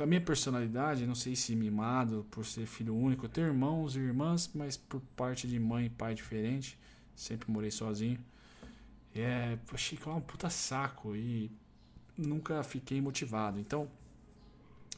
a 0.00 0.06
minha 0.06 0.20
personalidade, 0.20 1.06
não 1.06 1.14
sei 1.14 1.34
se 1.34 1.54
mimado 1.56 2.26
por 2.30 2.44
ser 2.44 2.66
filho 2.66 2.94
único, 2.94 3.28
tenho 3.28 3.48
irmãos 3.48 3.96
e 3.96 3.98
irmãs, 3.98 4.50
mas 4.54 4.76
por 4.76 5.00
parte 5.16 5.48
de 5.48 5.58
mãe 5.58 5.86
e 5.86 5.90
pai 5.90 6.14
diferente, 6.14 6.78
sempre 7.14 7.50
morei 7.50 7.70
sozinho. 7.70 8.20
É, 9.14 9.58
achei 9.72 9.98
que 9.98 10.08
é 10.08 10.12
um 10.12 10.20
puta 10.20 10.48
saco 10.48 11.14
e 11.14 11.50
nunca 12.16 12.62
fiquei 12.62 13.00
motivado. 13.00 13.58
Então, 13.58 13.88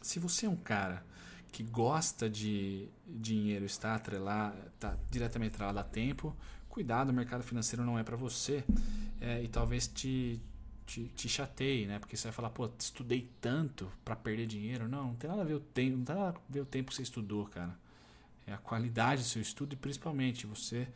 se 0.05 0.19
você 0.19 0.45
é 0.45 0.49
um 0.51 0.57
cara 0.57 1.03
que 1.51 1.63
gosta 1.63 2.29
de 2.29 2.89
dinheiro 3.07 3.65
está 3.65 3.95
atrelado, 3.95 4.57
está 4.75 4.97
diretamente 5.11 5.55
atrelado 5.55 5.79
a 5.79 5.83
tempo, 5.83 6.37
cuidado, 6.69 7.09
o 7.09 7.13
mercado 7.13 7.43
financeiro 7.43 7.85
não 7.85 7.99
é 7.99 8.03
para 8.03 8.17
você 8.17 8.63
é, 9.19 9.43
e 9.43 9.49
talvez 9.49 9.87
te, 9.89 10.41
te, 10.85 11.05
te, 11.17 11.29
chateie, 11.29 11.87
né? 11.87 11.99
Porque 11.99 12.17
você 12.17 12.25
vai 12.25 12.33
falar, 12.33 12.51
pô, 12.51 12.69
estudei 12.79 13.31
tanto 13.41 13.91
para 14.05 14.15
perder 14.15 14.47
dinheiro. 14.47 14.87
Não, 14.89 15.09
não 15.09 15.15
tem 15.15 15.31
nada 15.31 15.41
a 15.41 15.45
ver 15.45 15.55
o 15.55 15.61
tempo, 15.61 15.97
não 15.97 16.05
tem 16.05 16.17
nada 16.17 16.37
a 16.37 16.53
ver 16.53 16.61
o 16.61 16.67
tempo 16.67 16.91
que 16.91 16.97
você 16.97 17.03
estudou, 17.03 17.47
cara. 17.47 17.75
É 18.47 18.53
a 18.53 18.59
qualidade 18.59 19.23
do 19.23 19.29
seu 19.29 19.41
estudo 19.41 19.73
e 19.73 19.77
principalmente 19.77 20.47
você 20.47 20.87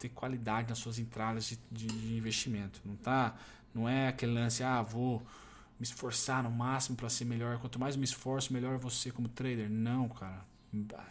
ter 0.00 0.08
qualidade 0.08 0.68
nas 0.68 0.78
suas 0.78 0.98
entradas 0.98 1.44
de, 1.44 1.58
de, 1.70 1.86
de 1.86 2.16
investimento. 2.16 2.80
Não 2.84 2.96
tá, 2.96 3.36
não 3.72 3.88
é 3.88 4.08
aquele 4.08 4.32
lance, 4.32 4.64
ah, 4.64 4.82
vou 4.82 5.24
me 5.78 5.84
esforçar 5.84 6.42
no 6.42 6.50
máximo 6.50 6.96
para 6.96 7.08
ser 7.08 7.24
melhor. 7.24 7.58
Quanto 7.58 7.78
mais 7.78 7.96
me 7.96 8.04
esforço, 8.04 8.52
melhor 8.52 8.78
você 8.78 9.10
como 9.10 9.28
trader. 9.28 9.68
Não, 9.70 10.08
cara. 10.08 10.44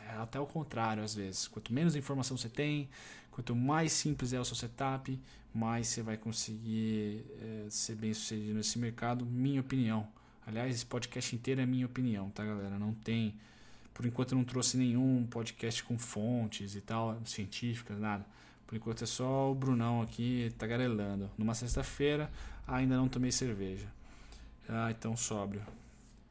É 0.09 0.17
até 0.17 0.39
o 0.39 0.45
contrário, 0.45 1.03
às 1.03 1.15
vezes. 1.15 1.47
Quanto 1.47 1.73
menos 1.73 1.95
informação 1.95 2.37
você 2.37 2.49
tem, 2.49 2.89
quanto 3.31 3.55
mais 3.55 3.91
simples 3.91 4.33
é 4.33 4.39
o 4.39 4.45
seu 4.45 4.55
setup, 4.55 5.19
mais 5.53 5.87
você 5.87 6.01
vai 6.01 6.17
conseguir 6.17 7.25
é, 7.41 7.67
ser 7.69 7.95
bem 7.95 8.13
sucedido 8.13 8.53
nesse 8.55 8.77
mercado. 8.77 9.25
Minha 9.25 9.61
opinião. 9.61 10.07
Aliás, 10.45 10.75
esse 10.75 10.85
podcast 10.85 11.35
inteiro 11.35 11.61
é 11.61 11.65
minha 11.65 11.85
opinião, 11.85 12.29
tá, 12.29 12.43
galera? 12.45 12.77
Não 12.77 12.93
tem 12.93 13.33
Por 13.93 14.05
enquanto 14.05 14.33
eu 14.33 14.37
não 14.37 14.43
trouxe 14.43 14.77
nenhum 14.77 15.25
podcast 15.25 15.81
com 15.83 15.97
fontes 15.97 16.75
e 16.75 16.81
tal, 16.81 17.19
científicas, 17.25 17.97
nada. 17.97 18.25
Por 18.67 18.75
enquanto 18.75 19.03
é 19.03 19.07
só 19.07 19.51
o 19.51 19.55
Brunão 19.55 20.01
aqui 20.01 20.53
tagarelando. 20.57 21.29
Numa 21.37 21.53
sexta-feira, 21.53 22.29
ainda 22.67 22.97
não 22.97 23.07
tomei 23.07 23.31
cerveja. 23.31 23.87
Ah, 24.67 24.91
então 24.91 25.15
sóbrio. 25.15 25.61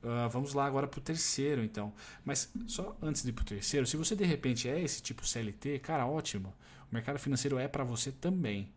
Uh, 0.02 0.28
vamos 0.28 0.52
lá 0.52 0.66
agora 0.66 0.86
para 0.86 0.98
o 0.98 1.02
terceiro, 1.02 1.64
então. 1.64 1.92
Mas 2.24 2.52
só 2.66 2.96
antes 3.00 3.22
de 3.22 3.30
ir 3.30 3.32
para 3.32 3.42
o 3.42 3.46
terceiro, 3.46 3.86
se 3.86 3.96
você 3.96 4.14
de 4.14 4.24
repente 4.24 4.68
é 4.68 4.78
esse 4.80 5.02
tipo 5.02 5.26
CLT, 5.26 5.78
cara, 5.78 6.06
ótimo. 6.06 6.52
O 6.90 6.94
mercado 6.94 7.18
financeiro 7.18 7.58
é 7.58 7.66
para 7.66 7.84
você 7.84 8.12
também. 8.12 8.68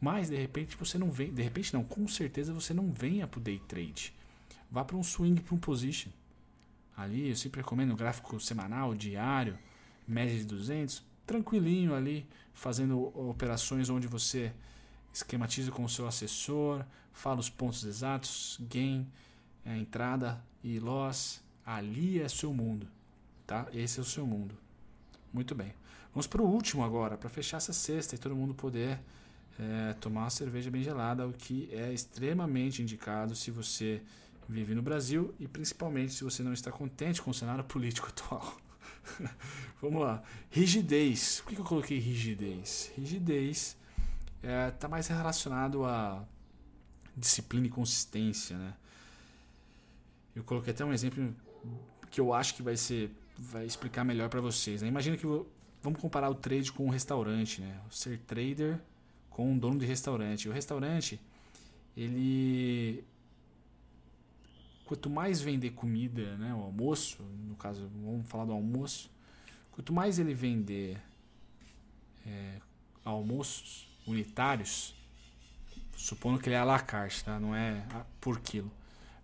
Mas 0.00 0.28
de 0.28 0.36
repente 0.36 0.76
você 0.76 0.98
não 0.98 1.10
vem, 1.10 1.32
de 1.32 1.42
repente 1.42 1.72
não, 1.72 1.84
com 1.84 2.06
certeza 2.08 2.52
você 2.52 2.74
não 2.74 2.92
venha 2.92 3.26
para 3.26 3.38
o 3.38 3.42
day 3.42 3.60
trade. 3.68 4.12
Vá 4.70 4.84
para 4.84 4.96
um 4.96 5.02
swing 5.02 5.40
para 5.40 5.54
um 5.54 5.58
position. 5.58 6.10
Ali 6.96 7.28
eu 7.28 7.36
sempre 7.36 7.60
recomendo 7.60 7.94
gráfico 7.96 8.38
semanal, 8.40 8.94
diário, 8.94 9.58
média 10.06 10.36
de 10.36 10.44
200, 10.44 11.02
tranquilinho 11.26 11.94
ali, 11.94 12.26
fazendo 12.52 13.00
operações 13.28 13.88
onde 13.88 14.06
você 14.06 14.52
esquematiza 15.12 15.70
com 15.70 15.84
o 15.84 15.88
seu 15.88 16.06
assessor, 16.06 16.84
fala 17.14 17.40
os 17.40 17.48
pontos 17.48 17.84
exatos, 17.84 18.58
gain, 18.68 19.10
é, 19.64 19.78
entrada 19.78 20.44
e 20.62 20.78
loss. 20.78 21.42
Ali 21.64 22.20
é 22.20 22.28
seu 22.28 22.52
mundo, 22.52 22.86
tá? 23.46 23.66
Esse 23.72 23.98
é 23.98 24.02
o 24.02 24.04
seu 24.04 24.26
mundo. 24.26 24.54
Muito 25.32 25.54
bem. 25.54 25.72
Vamos 26.12 26.26
para 26.26 26.42
o 26.42 26.46
último 26.46 26.84
agora, 26.84 27.16
para 27.16 27.30
fechar 27.30 27.56
essa 27.56 27.72
sexta 27.72 28.14
e 28.14 28.18
todo 28.18 28.36
mundo 28.36 28.54
poder 28.54 29.00
é, 29.58 29.94
tomar 29.94 30.24
uma 30.24 30.30
cerveja 30.30 30.70
bem 30.70 30.82
gelada, 30.82 31.26
o 31.26 31.32
que 31.32 31.68
é 31.72 31.92
extremamente 31.92 32.82
indicado 32.82 33.34
se 33.34 33.50
você 33.50 34.02
vive 34.46 34.74
no 34.74 34.82
Brasil 34.82 35.34
e 35.40 35.48
principalmente 35.48 36.12
se 36.12 36.22
você 36.22 36.42
não 36.42 36.52
está 36.52 36.70
contente 36.70 37.22
com 37.22 37.30
o 37.30 37.34
cenário 37.34 37.64
político 37.64 38.08
atual. 38.08 38.56
Vamos 39.80 40.02
lá. 40.02 40.22
Rigidez. 40.50 41.40
Por 41.40 41.54
que 41.54 41.60
eu 41.60 41.64
coloquei 41.64 41.98
rigidez? 41.98 42.92
Rigidez 42.96 43.76
está 44.36 44.48
é, 44.48 44.70
tá 44.70 44.88
mais 44.88 45.08
relacionado 45.08 45.84
a 45.84 46.22
disciplina 47.16 47.66
e 47.66 47.70
consistência, 47.70 48.56
né? 48.56 48.74
Eu 50.34 50.42
coloquei 50.42 50.72
até 50.72 50.84
um 50.84 50.92
exemplo 50.92 51.34
que 52.10 52.20
eu 52.20 52.32
acho 52.32 52.54
que 52.54 52.62
vai 52.62 52.76
ser 52.76 53.10
vai 53.36 53.66
explicar 53.66 54.04
melhor 54.04 54.28
para 54.28 54.40
vocês. 54.40 54.82
Né? 54.82 54.88
Imagina 54.88 55.16
que 55.16 55.26
vamos 55.82 56.00
comparar 56.00 56.30
o 56.30 56.34
trade 56.34 56.72
com 56.72 56.86
um 56.86 56.90
restaurante, 56.90 57.60
né? 57.60 57.80
Ser 57.90 58.18
trader 58.20 58.80
com 59.30 59.50
um 59.52 59.58
dono 59.58 59.78
de 59.78 59.86
restaurante. 59.86 60.48
O 60.48 60.52
restaurante 60.52 61.20
ele 61.96 63.04
quanto 64.84 65.08
mais 65.08 65.40
vender 65.40 65.70
comida, 65.70 66.36
né, 66.36 66.54
o 66.54 66.60
almoço, 66.60 67.22
no 67.22 67.56
caso, 67.56 67.88
vamos 67.88 68.28
falar 68.28 68.44
do 68.44 68.52
almoço, 68.52 69.10
quanto 69.72 69.92
mais 69.92 70.18
ele 70.18 70.34
vender 70.34 71.00
é, 72.26 72.60
almoços 73.04 73.88
unitários, 74.06 74.94
supondo 75.96 76.38
que 76.38 76.48
ele 76.48 76.56
é 76.56 76.58
à 76.58 76.64
la 76.64 76.78
carte, 76.78 77.24
tá? 77.24 77.38
não 77.38 77.54
é 77.54 77.84
por 78.20 78.40
quilo, 78.40 78.70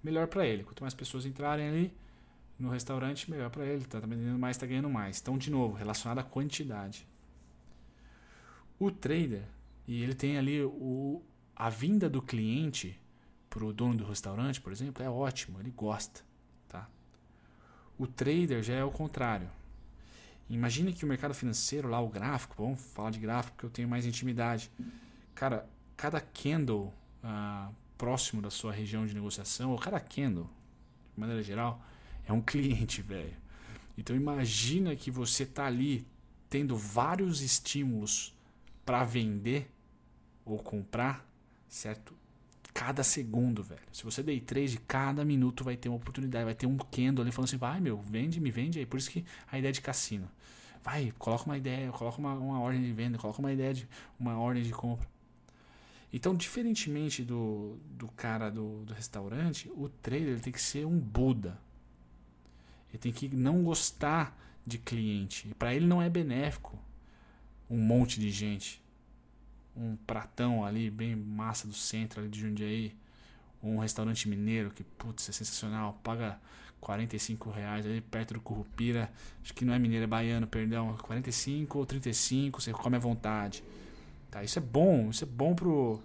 melhor 0.03 0.27
para 0.27 0.47
ele. 0.47 0.65
Quanto 0.65 0.83
mais 0.83 0.95
pessoas 0.95 1.27
entrarem 1.27 1.69
ali 1.69 1.95
no 2.59 2.69
restaurante, 2.69 3.31
melhor 3.31 3.51
para 3.51 3.65
ele. 3.65 3.85
Tá, 3.85 4.01
tá 4.01 4.07
vendendo 4.07 4.39
mais, 4.39 4.57
está 4.57 4.67
ganhando 4.67 4.91
mais. 4.91 5.21
Então, 5.21 5.39
de 5.39 5.51
novo, 5.51 5.75
relacionado 5.75 6.19
à 6.19 6.23
quantidade. 6.23 7.07
O 8.79 8.91
trader, 8.91 9.45
e 9.87 10.03
ele 10.03 10.15
tem 10.15 10.39
ali 10.39 10.63
o, 10.63 11.23
a 11.57 11.69
vinda 11.69 12.09
do 12.09 12.23
cliente 12.23 12.99
para 13.49 13.65
o 13.65 13.73
dono 13.73 13.97
do 13.97 14.05
restaurante, 14.05 14.61
por 14.61 14.73
exemplo, 14.73 15.03
é 15.03 15.11
ótimo, 15.11 15.59
ele 15.59 15.71
gosta. 15.71 16.23
Tá? 16.69 16.89
O 17.99 18.07
trader 18.07 18.63
já 18.63 18.75
é 18.75 18.85
o 18.85 18.91
contrário. 18.91 19.51
Imagine 20.49 20.93
que 20.93 21.05
o 21.05 21.09
mercado 21.09 21.35
financeiro, 21.35 21.89
lá 21.89 22.01
o 22.01 22.09
gráfico, 22.09 22.55
vamos 22.57 22.81
falar 22.81 23.11
de 23.11 23.19
gráfico 23.19 23.57
porque 23.57 23.67
eu 23.67 23.71
tenho 23.71 23.89
mais 23.89 24.07
intimidade. 24.07 24.71
Cara, 25.35 25.69
cada 26.01 26.19
candle 26.19 26.91
ah, 27.23 27.71
próximo 27.99 28.41
da 28.41 28.49
sua 28.49 28.73
região 28.73 29.05
de 29.05 29.13
negociação, 29.13 29.71
ou 29.71 29.79
cada 29.79 30.01
candle, 30.01 30.49
de 31.13 31.21
maneira 31.21 31.43
geral, 31.43 31.85
é 32.27 32.33
um 32.33 32.41
cliente, 32.41 33.03
velho. 33.03 33.37
Então 33.99 34.17
imagina 34.17 34.97
que 34.97 35.11
você 35.11 35.45
tá 35.45 35.67
ali 35.67 36.07
tendo 36.49 36.75
vários 36.75 37.43
estímulos 37.43 38.35
para 38.83 39.05
vender 39.05 39.71
ou 40.43 40.59
comprar, 40.59 41.23
certo? 41.69 42.19
cada 42.73 43.03
segundo, 43.03 43.63
velho. 43.63 43.83
Se 43.93 44.05
você 44.05 44.23
day 44.23 44.41
trade, 44.41 44.79
cada 44.89 45.23
minuto 45.23 45.63
vai 45.63 45.77
ter 45.77 45.91
uma 45.91 45.99
oportunidade, 45.99 46.47
vai 46.47 46.55
ter 46.55 46.67
um 46.67 46.79
candle 46.79 47.23
ali 47.23 47.31
falando 47.31 47.49
assim, 47.49 47.59
vai 47.59 47.79
meu, 47.79 47.99
vende, 47.99 48.41
me 48.41 48.51
vende 48.51 48.79
aí. 48.79 48.87
Por 48.87 48.97
isso 48.97 49.11
que 49.11 49.23
a 49.53 49.59
ideia 49.59 49.73
de 49.73 49.83
cassino. 49.83 50.31
Vai, 50.83 51.13
coloca 51.19 51.45
uma 51.45 51.59
ideia, 51.59 51.91
coloca 51.91 52.19
uma, 52.19 52.33
uma 52.33 52.61
ordem 52.61 52.81
de 52.81 52.93
venda, 52.93 53.19
coloca 53.19 53.39
uma 53.41 53.53
ideia 53.53 53.75
de 53.75 53.89
uma 54.19 54.39
ordem 54.39 54.63
de 54.63 54.71
compra. 54.71 55.07
Então, 56.13 56.35
diferentemente 56.35 57.25
do, 57.25 57.79
do 57.91 58.09
cara 58.09 58.51
do, 58.51 58.85
do 58.85 58.93
restaurante, 58.93 59.71
o 59.75 59.89
trader 59.89 60.41
tem 60.41 60.53
que 60.53 60.61
ser 60.61 60.85
um 60.85 60.99
Buda. 60.99 61.59
Ele 62.89 62.99
tem 62.99 63.13
que 63.13 63.29
não 63.29 63.63
gostar 63.63 64.37
de 64.67 64.79
cliente. 64.79 65.55
Para 65.59 65.75
ele 65.75 65.87
não 65.87 66.03
é 66.03 66.09
benéfico 66.09 66.79
um 67.69 67.79
monte 67.79 68.19
de 68.19 68.31
gente 68.31 68.83
um 69.77 69.97
pratão 69.97 70.65
ali, 70.65 70.91
bem 70.91 71.15
massa 71.17 71.67
do 71.67 71.75
centro 71.75 72.21
ali 72.21 72.29
de 72.29 72.41
Jundiaí, 72.41 72.95
um 73.63 73.79
restaurante 73.79 74.29
mineiro 74.29 74.71
que, 74.71 74.83
putz, 74.83 75.29
é 75.29 75.33
sensacional, 75.33 75.99
paga 76.03 76.39
45 76.81 77.51
reais 77.51 77.87
ali 77.87 78.01
perto 78.01 78.35
do 78.35 78.41
Curupira, 78.41 79.11
acho 79.43 79.53
que 79.55 79.65
não 79.65 79.75
é 79.75 79.79
mineiro, 79.79 80.05
é 80.05 80.07
baiano, 80.07 80.47
perdão, 80.47 80.97
45 81.03 81.79
ou 81.79 81.87
35, 81.87 82.61
você 82.61 82.73
come 82.73 82.97
à 82.97 82.99
vontade. 82.99 83.63
Tá, 84.31 84.45
isso 84.45 84.59
é 84.59 84.63
bom, 84.63 85.11
isso 85.11 85.25
é 85.25 85.27
bom 85.27 85.55
pro, 85.55 86.01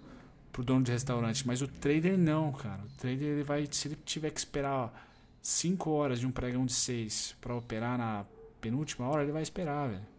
pro 0.52 0.64
dono 0.64 0.82
de 0.82 0.92
restaurante, 0.92 1.46
mas 1.46 1.62
o 1.62 1.68
trader 1.68 2.18
não, 2.18 2.52
cara. 2.52 2.82
O 2.82 2.98
trader 2.98 3.22
ele 3.22 3.42
vai, 3.42 3.68
se 3.70 3.88
ele 3.88 3.96
tiver 4.04 4.30
que 4.30 4.38
esperar 4.38 4.92
5 5.40 5.90
horas 5.90 6.18
de 6.18 6.26
um 6.26 6.32
pregão 6.32 6.66
de 6.66 6.72
6 6.72 7.36
para 7.40 7.54
operar 7.54 7.96
na 7.96 8.24
penúltima 8.60 9.06
hora, 9.08 9.22
ele 9.22 9.32
vai 9.32 9.42
esperar, 9.42 9.88
velho 9.88 10.16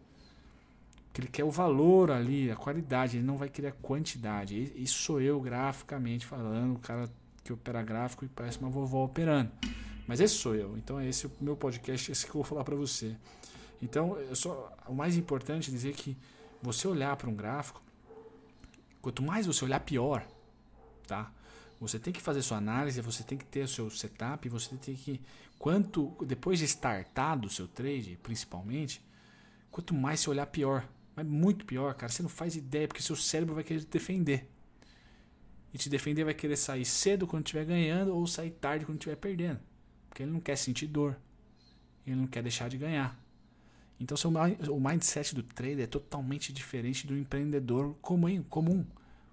que 1.18 1.22
ele 1.22 1.28
quer 1.28 1.42
o 1.42 1.50
valor 1.50 2.12
ali, 2.12 2.48
a 2.48 2.54
qualidade, 2.54 3.16
ele 3.16 3.26
não 3.26 3.36
vai 3.36 3.48
querer 3.48 3.68
a 3.68 3.72
quantidade. 3.72 4.72
Isso 4.76 5.02
sou 5.02 5.20
eu 5.20 5.40
graficamente 5.40 6.24
falando, 6.24 6.76
o 6.76 6.78
cara 6.78 7.10
que 7.42 7.52
opera 7.52 7.82
gráfico 7.82 8.24
e 8.24 8.28
parece 8.28 8.60
uma 8.60 8.70
vovó 8.70 9.04
operando. 9.04 9.50
Mas 10.06 10.20
esse 10.20 10.34
sou 10.34 10.54
eu. 10.54 10.78
Então 10.78 11.00
é 11.00 11.08
esse 11.08 11.26
o 11.26 11.32
meu 11.40 11.56
podcast, 11.56 12.12
esse 12.12 12.24
que 12.24 12.30
eu 12.30 12.34
vou 12.34 12.44
falar 12.44 12.62
para 12.62 12.76
você. 12.76 13.16
Então, 13.82 14.16
eu 14.16 14.36
só, 14.36 14.72
o 14.86 14.94
mais 14.94 15.16
importante 15.16 15.70
é 15.70 15.72
dizer 15.72 15.92
que 15.94 16.16
você 16.62 16.86
olhar 16.86 17.16
para 17.16 17.28
um 17.28 17.34
gráfico, 17.34 17.82
quanto 19.08 19.22
mais 19.22 19.46
você 19.46 19.64
olhar, 19.64 19.80
pior, 19.80 20.26
tá? 21.06 21.32
Você 21.80 21.98
tem 21.98 22.12
que 22.12 22.20
fazer 22.20 22.42
sua 22.42 22.58
análise, 22.58 23.00
você 23.00 23.22
tem 23.22 23.38
que 23.38 23.44
ter 23.44 23.64
o 23.64 23.68
seu 23.68 23.88
setup, 23.88 24.46
você 24.50 24.76
tem 24.76 24.94
que 24.94 25.22
quanto 25.58 26.14
depois 26.26 26.58
de 26.58 26.66
startado 26.66 27.46
o 27.46 27.50
seu 27.50 27.66
trade, 27.66 28.18
principalmente, 28.22 29.02
quanto 29.70 29.94
mais 29.94 30.20
você 30.20 30.28
olhar, 30.28 30.44
pior. 30.46 30.86
Mas 31.16 31.26
muito 31.26 31.64
pior, 31.64 31.94
cara. 31.94 32.12
Você 32.12 32.22
não 32.22 32.28
faz 32.28 32.54
ideia, 32.54 32.86
porque 32.86 33.02
seu 33.02 33.16
cérebro 33.16 33.54
vai 33.54 33.64
querer 33.64 33.80
te 33.80 33.86
defender. 33.86 34.46
E 35.72 35.78
te 35.78 35.88
defender 35.88 36.24
vai 36.24 36.34
querer 36.34 36.56
sair 36.56 36.84
cedo 36.84 37.26
quando 37.26 37.46
estiver 37.46 37.64
ganhando 37.64 38.14
ou 38.14 38.26
sair 38.26 38.50
tarde 38.50 38.84
quando 38.84 38.98
estiver 38.98 39.16
perdendo. 39.16 39.58
Porque 40.10 40.22
ele 40.22 40.32
não 40.32 40.40
quer 40.40 40.56
sentir 40.56 40.86
dor. 40.86 41.18
Ele 42.06 42.16
não 42.16 42.26
quer 42.26 42.42
deixar 42.42 42.68
de 42.68 42.76
ganhar. 42.76 43.18
Então 43.98 44.16
seu, 44.16 44.30
o 44.30 44.80
mindset 44.80 45.34
do 45.34 45.42
trader 45.42 45.80
é 45.80 45.86
totalmente 45.86 46.52
diferente 46.52 47.06
do 47.06 47.16
empreendedor 47.16 47.96
comum, 48.00 48.42
comum. 48.44 48.86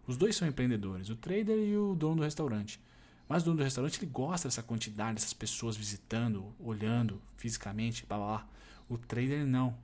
Os 0.08 0.18
dois 0.18 0.36
são 0.36 0.48
empreendedores, 0.48 1.10
o 1.10 1.16
trader 1.16 1.58
e 1.58 1.78
o 1.78 1.96
dono 1.96 2.18
do 2.18 2.24
restaurante. 2.24 2.80
Mas 3.28 3.42
o 3.42 3.46
dono 3.46 3.58
do 3.58 3.64
restaurante 3.64 3.98
ele 4.00 4.12
gosta 4.12 4.48
dessa 4.48 4.62
quantidade, 4.62 5.16
dessas 5.16 5.34
pessoas 5.34 5.76
visitando, 5.76 6.54
olhando 6.60 7.22
fisicamente, 7.38 8.06
blá 8.06 8.18
blá 8.18 8.28
blá. 8.28 8.48
O 8.88 8.98
trader 8.98 9.46
não. 9.46 9.76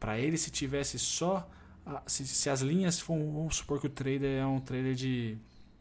Para 0.00 0.18
ele, 0.18 0.38
se 0.38 0.50
tivesse 0.50 0.98
só. 0.98 1.48
Se, 2.06 2.26
se 2.26 2.48
as 2.48 2.60
linhas 2.62 2.98
for, 2.98 3.18
vamos 3.18 3.56
supor 3.56 3.80
que 3.80 3.86
o 3.86 3.90
trader 3.90 4.40
é 4.40 4.46
um 4.46 4.60
trader 4.60 4.94
de 4.94 5.36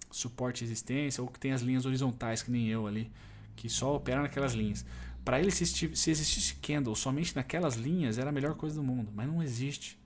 suporte 0.09 0.61
e 0.61 0.67
resistência, 0.67 1.21
ou 1.21 1.29
que 1.29 1.39
tem 1.39 1.53
as 1.53 1.61
linhas 1.61 1.85
horizontais, 1.85 2.43
que 2.43 2.51
nem 2.51 2.67
eu 2.67 2.87
ali, 2.87 3.09
que 3.55 3.69
só 3.69 3.95
opera 3.95 4.21
naquelas 4.21 4.53
linhas. 4.53 4.83
Para 5.23 5.39
ele, 5.39 5.51
se, 5.51 5.65
se 5.65 6.11
existisse 6.11 6.55
candle 6.55 6.95
somente 6.95 7.35
naquelas 7.35 7.75
linhas, 7.75 8.17
era 8.17 8.29
a 8.29 8.33
melhor 8.33 8.55
coisa 8.55 8.75
do 8.75 8.83
mundo. 8.83 9.11
Mas 9.15 9.27
não 9.27 9.41
existe. 9.41 9.97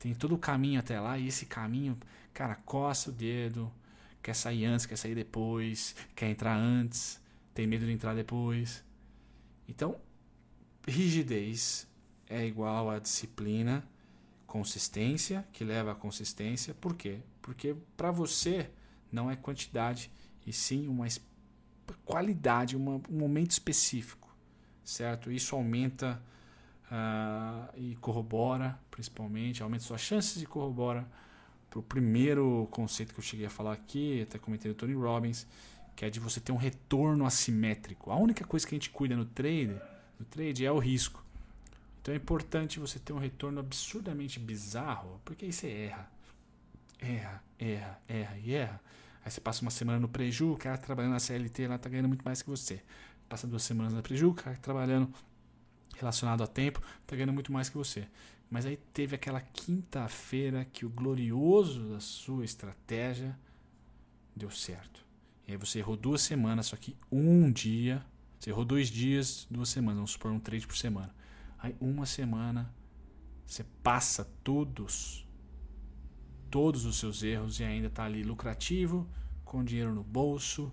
Tem 0.00 0.14
todo 0.14 0.34
o 0.34 0.38
caminho 0.38 0.80
até 0.80 0.98
lá, 0.98 1.18
e 1.18 1.28
esse 1.28 1.44
caminho, 1.44 1.96
cara, 2.32 2.54
coça 2.54 3.10
o 3.10 3.12
dedo, 3.12 3.70
quer 4.22 4.34
sair 4.34 4.64
antes, 4.64 4.86
quer 4.86 4.96
sair 4.96 5.14
depois, 5.14 5.94
quer 6.16 6.30
entrar 6.30 6.56
antes, 6.56 7.20
tem 7.52 7.66
medo 7.66 7.84
de 7.84 7.92
entrar 7.92 8.14
depois. 8.14 8.82
Então, 9.68 10.00
rigidez 10.88 11.86
é 12.26 12.46
igual 12.46 12.88
a 12.88 12.98
disciplina, 12.98 13.84
consistência, 14.46 15.46
que 15.52 15.64
leva 15.64 15.92
a 15.92 15.94
consistência. 15.94 16.72
Por 16.72 16.96
quê? 16.96 17.18
Porque 17.42 17.76
para 17.94 18.10
você 18.10 18.70
não 19.12 19.30
é 19.30 19.36
quantidade, 19.36 20.10
e 20.46 20.52
sim 20.52 20.88
uma 20.88 21.06
qualidade, 22.06 22.74
uma, 22.74 23.02
um 23.10 23.18
momento 23.18 23.50
específico. 23.50 24.34
certo? 24.82 25.30
Isso 25.30 25.54
aumenta 25.54 26.22
uh, 26.90 27.70
e 27.76 27.96
corrobora, 27.96 28.78
principalmente, 28.90 29.62
aumenta 29.62 29.84
suas 29.84 30.00
chances 30.00 30.42
e 30.42 30.46
corrobora 30.46 31.06
para 31.70 31.78
o 31.78 31.82
primeiro 31.82 32.66
conceito 32.70 33.14
que 33.14 33.20
eu 33.20 33.24
cheguei 33.24 33.46
a 33.46 33.50
falar 33.50 33.72
aqui, 33.72 34.22
até 34.22 34.38
comentei 34.38 34.72
do 34.72 34.74
Tony 34.74 34.94
Robbins, 34.94 35.46
que 35.94 36.04
é 36.04 36.10
de 36.10 36.18
você 36.18 36.40
ter 36.40 36.50
um 36.50 36.56
retorno 36.56 37.24
assimétrico. 37.24 38.10
A 38.10 38.16
única 38.16 38.44
coisa 38.44 38.66
que 38.66 38.74
a 38.74 38.76
gente 38.76 38.90
cuida 38.90 39.14
no 39.14 39.24
trade, 39.24 39.80
no 40.18 40.26
trade 40.26 40.66
é 40.66 40.72
o 40.72 40.78
risco. 40.78 41.24
Então 42.02 42.12
é 42.12 42.16
importante 42.16 42.80
você 42.80 42.98
ter 42.98 43.12
um 43.12 43.18
retorno 43.18 43.60
absurdamente 43.60 44.40
bizarro, 44.40 45.20
porque 45.24 45.44
aí 45.44 45.52
você 45.52 45.68
erra. 45.68 46.10
Erra, 46.98 47.42
erra, 47.58 48.00
erra 48.08 48.38
e 48.38 48.54
erra. 48.54 48.80
Aí 49.24 49.30
você 49.30 49.40
passa 49.40 49.62
uma 49.62 49.70
semana 49.70 49.98
no 49.98 50.08
preju, 50.08 50.52
o 50.52 50.56
cara 50.56 50.78
trabalhando 50.78 51.12
na 51.12 51.20
CLT 51.20 51.68
lá 51.68 51.78
tá 51.78 51.88
ganhando 51.88 52.08
muito 52.08 52.24
mais 52.24 52.42
que 52.42 52.48
você. 52.48 52.82
Passa 53.28 53.46
duas 53.46 53.62
semanas 53.62 53.92
na 53.92 54.02
preju, 54.02 54.30
o 54.30 54.34
cara 54.34 54.56
trabalhando 54.56 55.12
relacionado 56.00 56.42
a 56.42 56.46
tempo, 56.46 56.80
tá 57.06 57.14
ganhando 57.14 57.32
muito 57.32 57.52
mais 57.52 57.68
que 57.68 57.76
você. 57.76 58.06
Mas 58.50 58.66
aí 58.66 58.76
teve 58.92 59.14
aquela 59.14 59.40
quinta-feira 59.40 60.64
que 60.64 60.84
o 60.84 60.90
glorioso 60.90 61.88
da 61.90 62.00
sua 62.00 62.44
estratégia 62.44 63.38
deu 64.34 64.50
certo. 64.50 65.04
E 65.46 65.52
aí 65.52 65.56
você 65.56 65.78
errou 65.78 65.96
duas 65.96 66.22
semanas, 66.22 66.66
só 66.66 66.76
que 66.76 66.96
um 67.10 67.50
dia. 67.50 68.04
Você 68.38 68.50
errou 68.50 68.64
dois 68.64 68.88
dias, 68.88 69.46
duas 69.50 69.68
semanas, 69.68 69.96
vamos 69.96 70.10
supor 70.12 70.32
um 70.32 70.40
trade 70.40 70.66
por 70.66 70.76
semana. 70.76 71.14
Aí 71.58 71.76
uma 71.80 72.06
semana 72.06 72.74
você 73.46 73.64
passa 73.82 74.24
todos, 74.44 75.26
todos 76.50 76.84
os 76.84 76.98
seus 76.98 77.22
erros 77.22 77.60
e 77.60 77.64
ainda 77.64 77.88
está 77.88 78.04
ali 78.04 78.22
lucrativo, 78.22 79.08
com 79.44 79.64
dinheiro 79.64 79.92
no 79.92 80.04
bolso, 80.04 80.72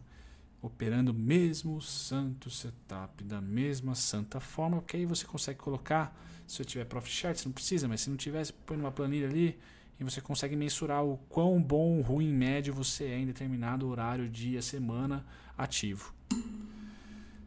operando 0.61 1.11
o 1.11 1.13
mesmo 1.13 1.81
santo 1.81 2.49
setup, 2.49 3.23
da 3.23 3.39
mesma 3.39 3.95
santa 3.95 4.39
forma, 4.39 4.77
porque 4.77 4.97
aí 4.97 5.05
você 5.05 5.25
consegue 5.25 5.59
colocar, 5.59 6.17
se 6.47 6.61
eu 6.61 6.65
tiver 6.65 6.85
profit 6.85 7.13
chart, 7.13 7.37
você 7.37 7.45
não 7.45 7.53
precisa, 7.53 7.87
mas 7.87 8.01
se 8.01 8.09
não 8.09 8.17
tiver, 8.17 8.43
você 8.43 8.53
põe 8.65 8.77
numa 8.77 8.91
planilha 8.91 9.27
ali 9.27 9.57
e 9.99 10.03
você 10.03 10.21
consegue 10.21 10.55
mensurar 10.55 11.03
o 11.03 11.17
quão 11.29 11.61
bom, 11.61 12.01
ruim, 12.01 12.31
médio 12.31 12.73
você 12.73 13.05
é 13.05 13.19
em 13.19 13.25
determinado 13.25 13.87
horário, 13.87 14.29
dia, 14.29 14.61
semana 14.61 15.25
ativo. 15.57 16.13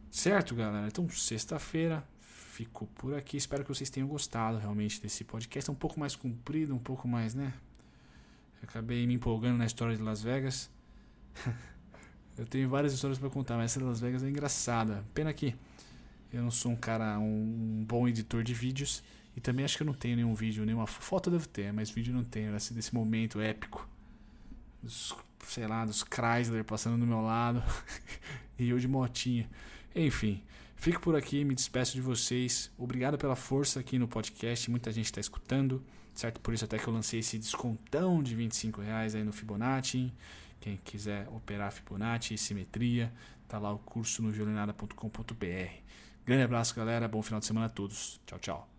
Certo, 0.09 0.53
galera? 0.53 0.87
Então, 0.87 1.07
sexta-feira, 1.09 2.05
fico 2.19 2.85
por 2.95 3.15
aqui. 3.15 3.37
Espero 3.37 3.63
que 3.63 3.69
vocês 3.69 3.89
tenham 3.89 4.07
gostado 4.07 4.57
realmente 4.57 5.01
desse 5.01 5.23
podcast. 5.23 5.69
É 5.69 5.73
um 5.73 5.75
pouco 5.75 5.97
mais 5.97 6.15
comprido, 6.15 6.75
um 6.75 6.79
pouco 6.79 7.07
mais, 7.07 7.33
né? 7.33 7.53
Acabei 8.61 9.07
me 9.07 9.13
empolgando 9.13 9.57
na 9.57 9.65
história 9.65 9.95
de 9.95 10.03
Las 10.03 10.21
Vegas. 10.21 10.69
Eu 12.41 12.47
tenho 12.47 12.67
várias 12.67 12.91
histórias 12.91 13.19
para 13.19 13.29
contar, 13.29 13.55
mas 13.55 13.65
essa 13.65 13.79
de 13.79 13.85
Las 13.85 13.99
Vegas 13.99 14.23
é 14.23 14.27
engraçada. 14.27 15.05
Pena 15.13 15.31
que 15.31 15.53
eu 16.33 16.41
não 16.41 16.49
sou 16.49 16.71
um 16.71 16.75
cara, 16.75 17.19
um 17.19 17.85
bom 17.87 18.07
editor 18.07 18.41
de 18.41 18.51
vídeos. 18.51 19.03
E 19.37 19.39
também 19.39 19.63
acho 19.63 19.77
que 19.77 19.83
eu 19.83 19.85
não 19.85 19.93
tenho 19.93 20.15
nenhum 20.15 20.33
vídeo, 20.33 20.65
nenhuma 20.65 20.87
foto 20.87 21.29
eu 21.29 21.33
devo 21.33 21.47
ter, 21.47 21.71
mas 21.71 21.91
vídeo 21.91 22.11
não 22.11 22.23
tenho, 22.23 22.55
assim, 22.55 22.73
desse 22.73 22.95
momento 22.95 23.39
épico. 23.39 23.87
Dos, 24.81 25.15
sei 25.45 25.67
lá, 25.67 25.85
dos 25.85 26.03
Chrysler 26.03 26.63
passando 26.65 26.99
do 26.99 27.05
meu 27.05 27.21
lado. 27.21 27.61
e 28.57 28.69
eu 28.69 28.79
de 28.79 28.87
motinha. 28.87 29.47
Enfim, 29.95 30.41
fico 30.75 30.99
por 30.99 31.15
aqui, 31.15 31.45
me 31.45 31.53
despeço 31.53 31.93
de 31.93 32.01
vocês. 32.01 32.71
Obrigado 32.75 33.19
pela 33.19 33.35
força 33.35 33.79
aqui 33.79 33.99
no 33.99 34.07
podcast. 34.07 34.71
Muita 34.71 34.91
gente 34.91 35.05
está 35.05 35.21
escutando, 35.21 35.79
certo? 36.11 36.41
Por 36.41 36.55
isso 36.55 36.65
até 36.65 36.79
que 36.79 36.87
eu 36.87 36.93
lancei 36.93 37.19
esse 37.19 37.37
descontão 37.37 38.23
de 38.23 38.33
25 38.33 38.81
reais 38.81 39.13
aí 39.13 39.23
no 39.23 39.31
Fibonacci. 39.31 40.11
Quem 40.61 40.77
quiser 40.77 41.27
operar 41.29 41.71
Fibonacci, 41.71 42.37
simetria, 42.37 43.11
tá 43.47 43.57
lá 43.57 43.73
o 43.73 43.79
curso 43.79 44.21
no 44.21 44.29
violinada.com.br. 44.29 45.71
Grande 46.23 46.43
abraço, 46.43 46.75
galera. 46.75 47.07
Bom 47.07 47.21
final 47.23 47.39
de 47.39 47.47
semana 47.47 47.65
a 47.65 47.69
todos. 47.69 48.21
Tchau, 48.27 48.39
tchau. 48.39 48.69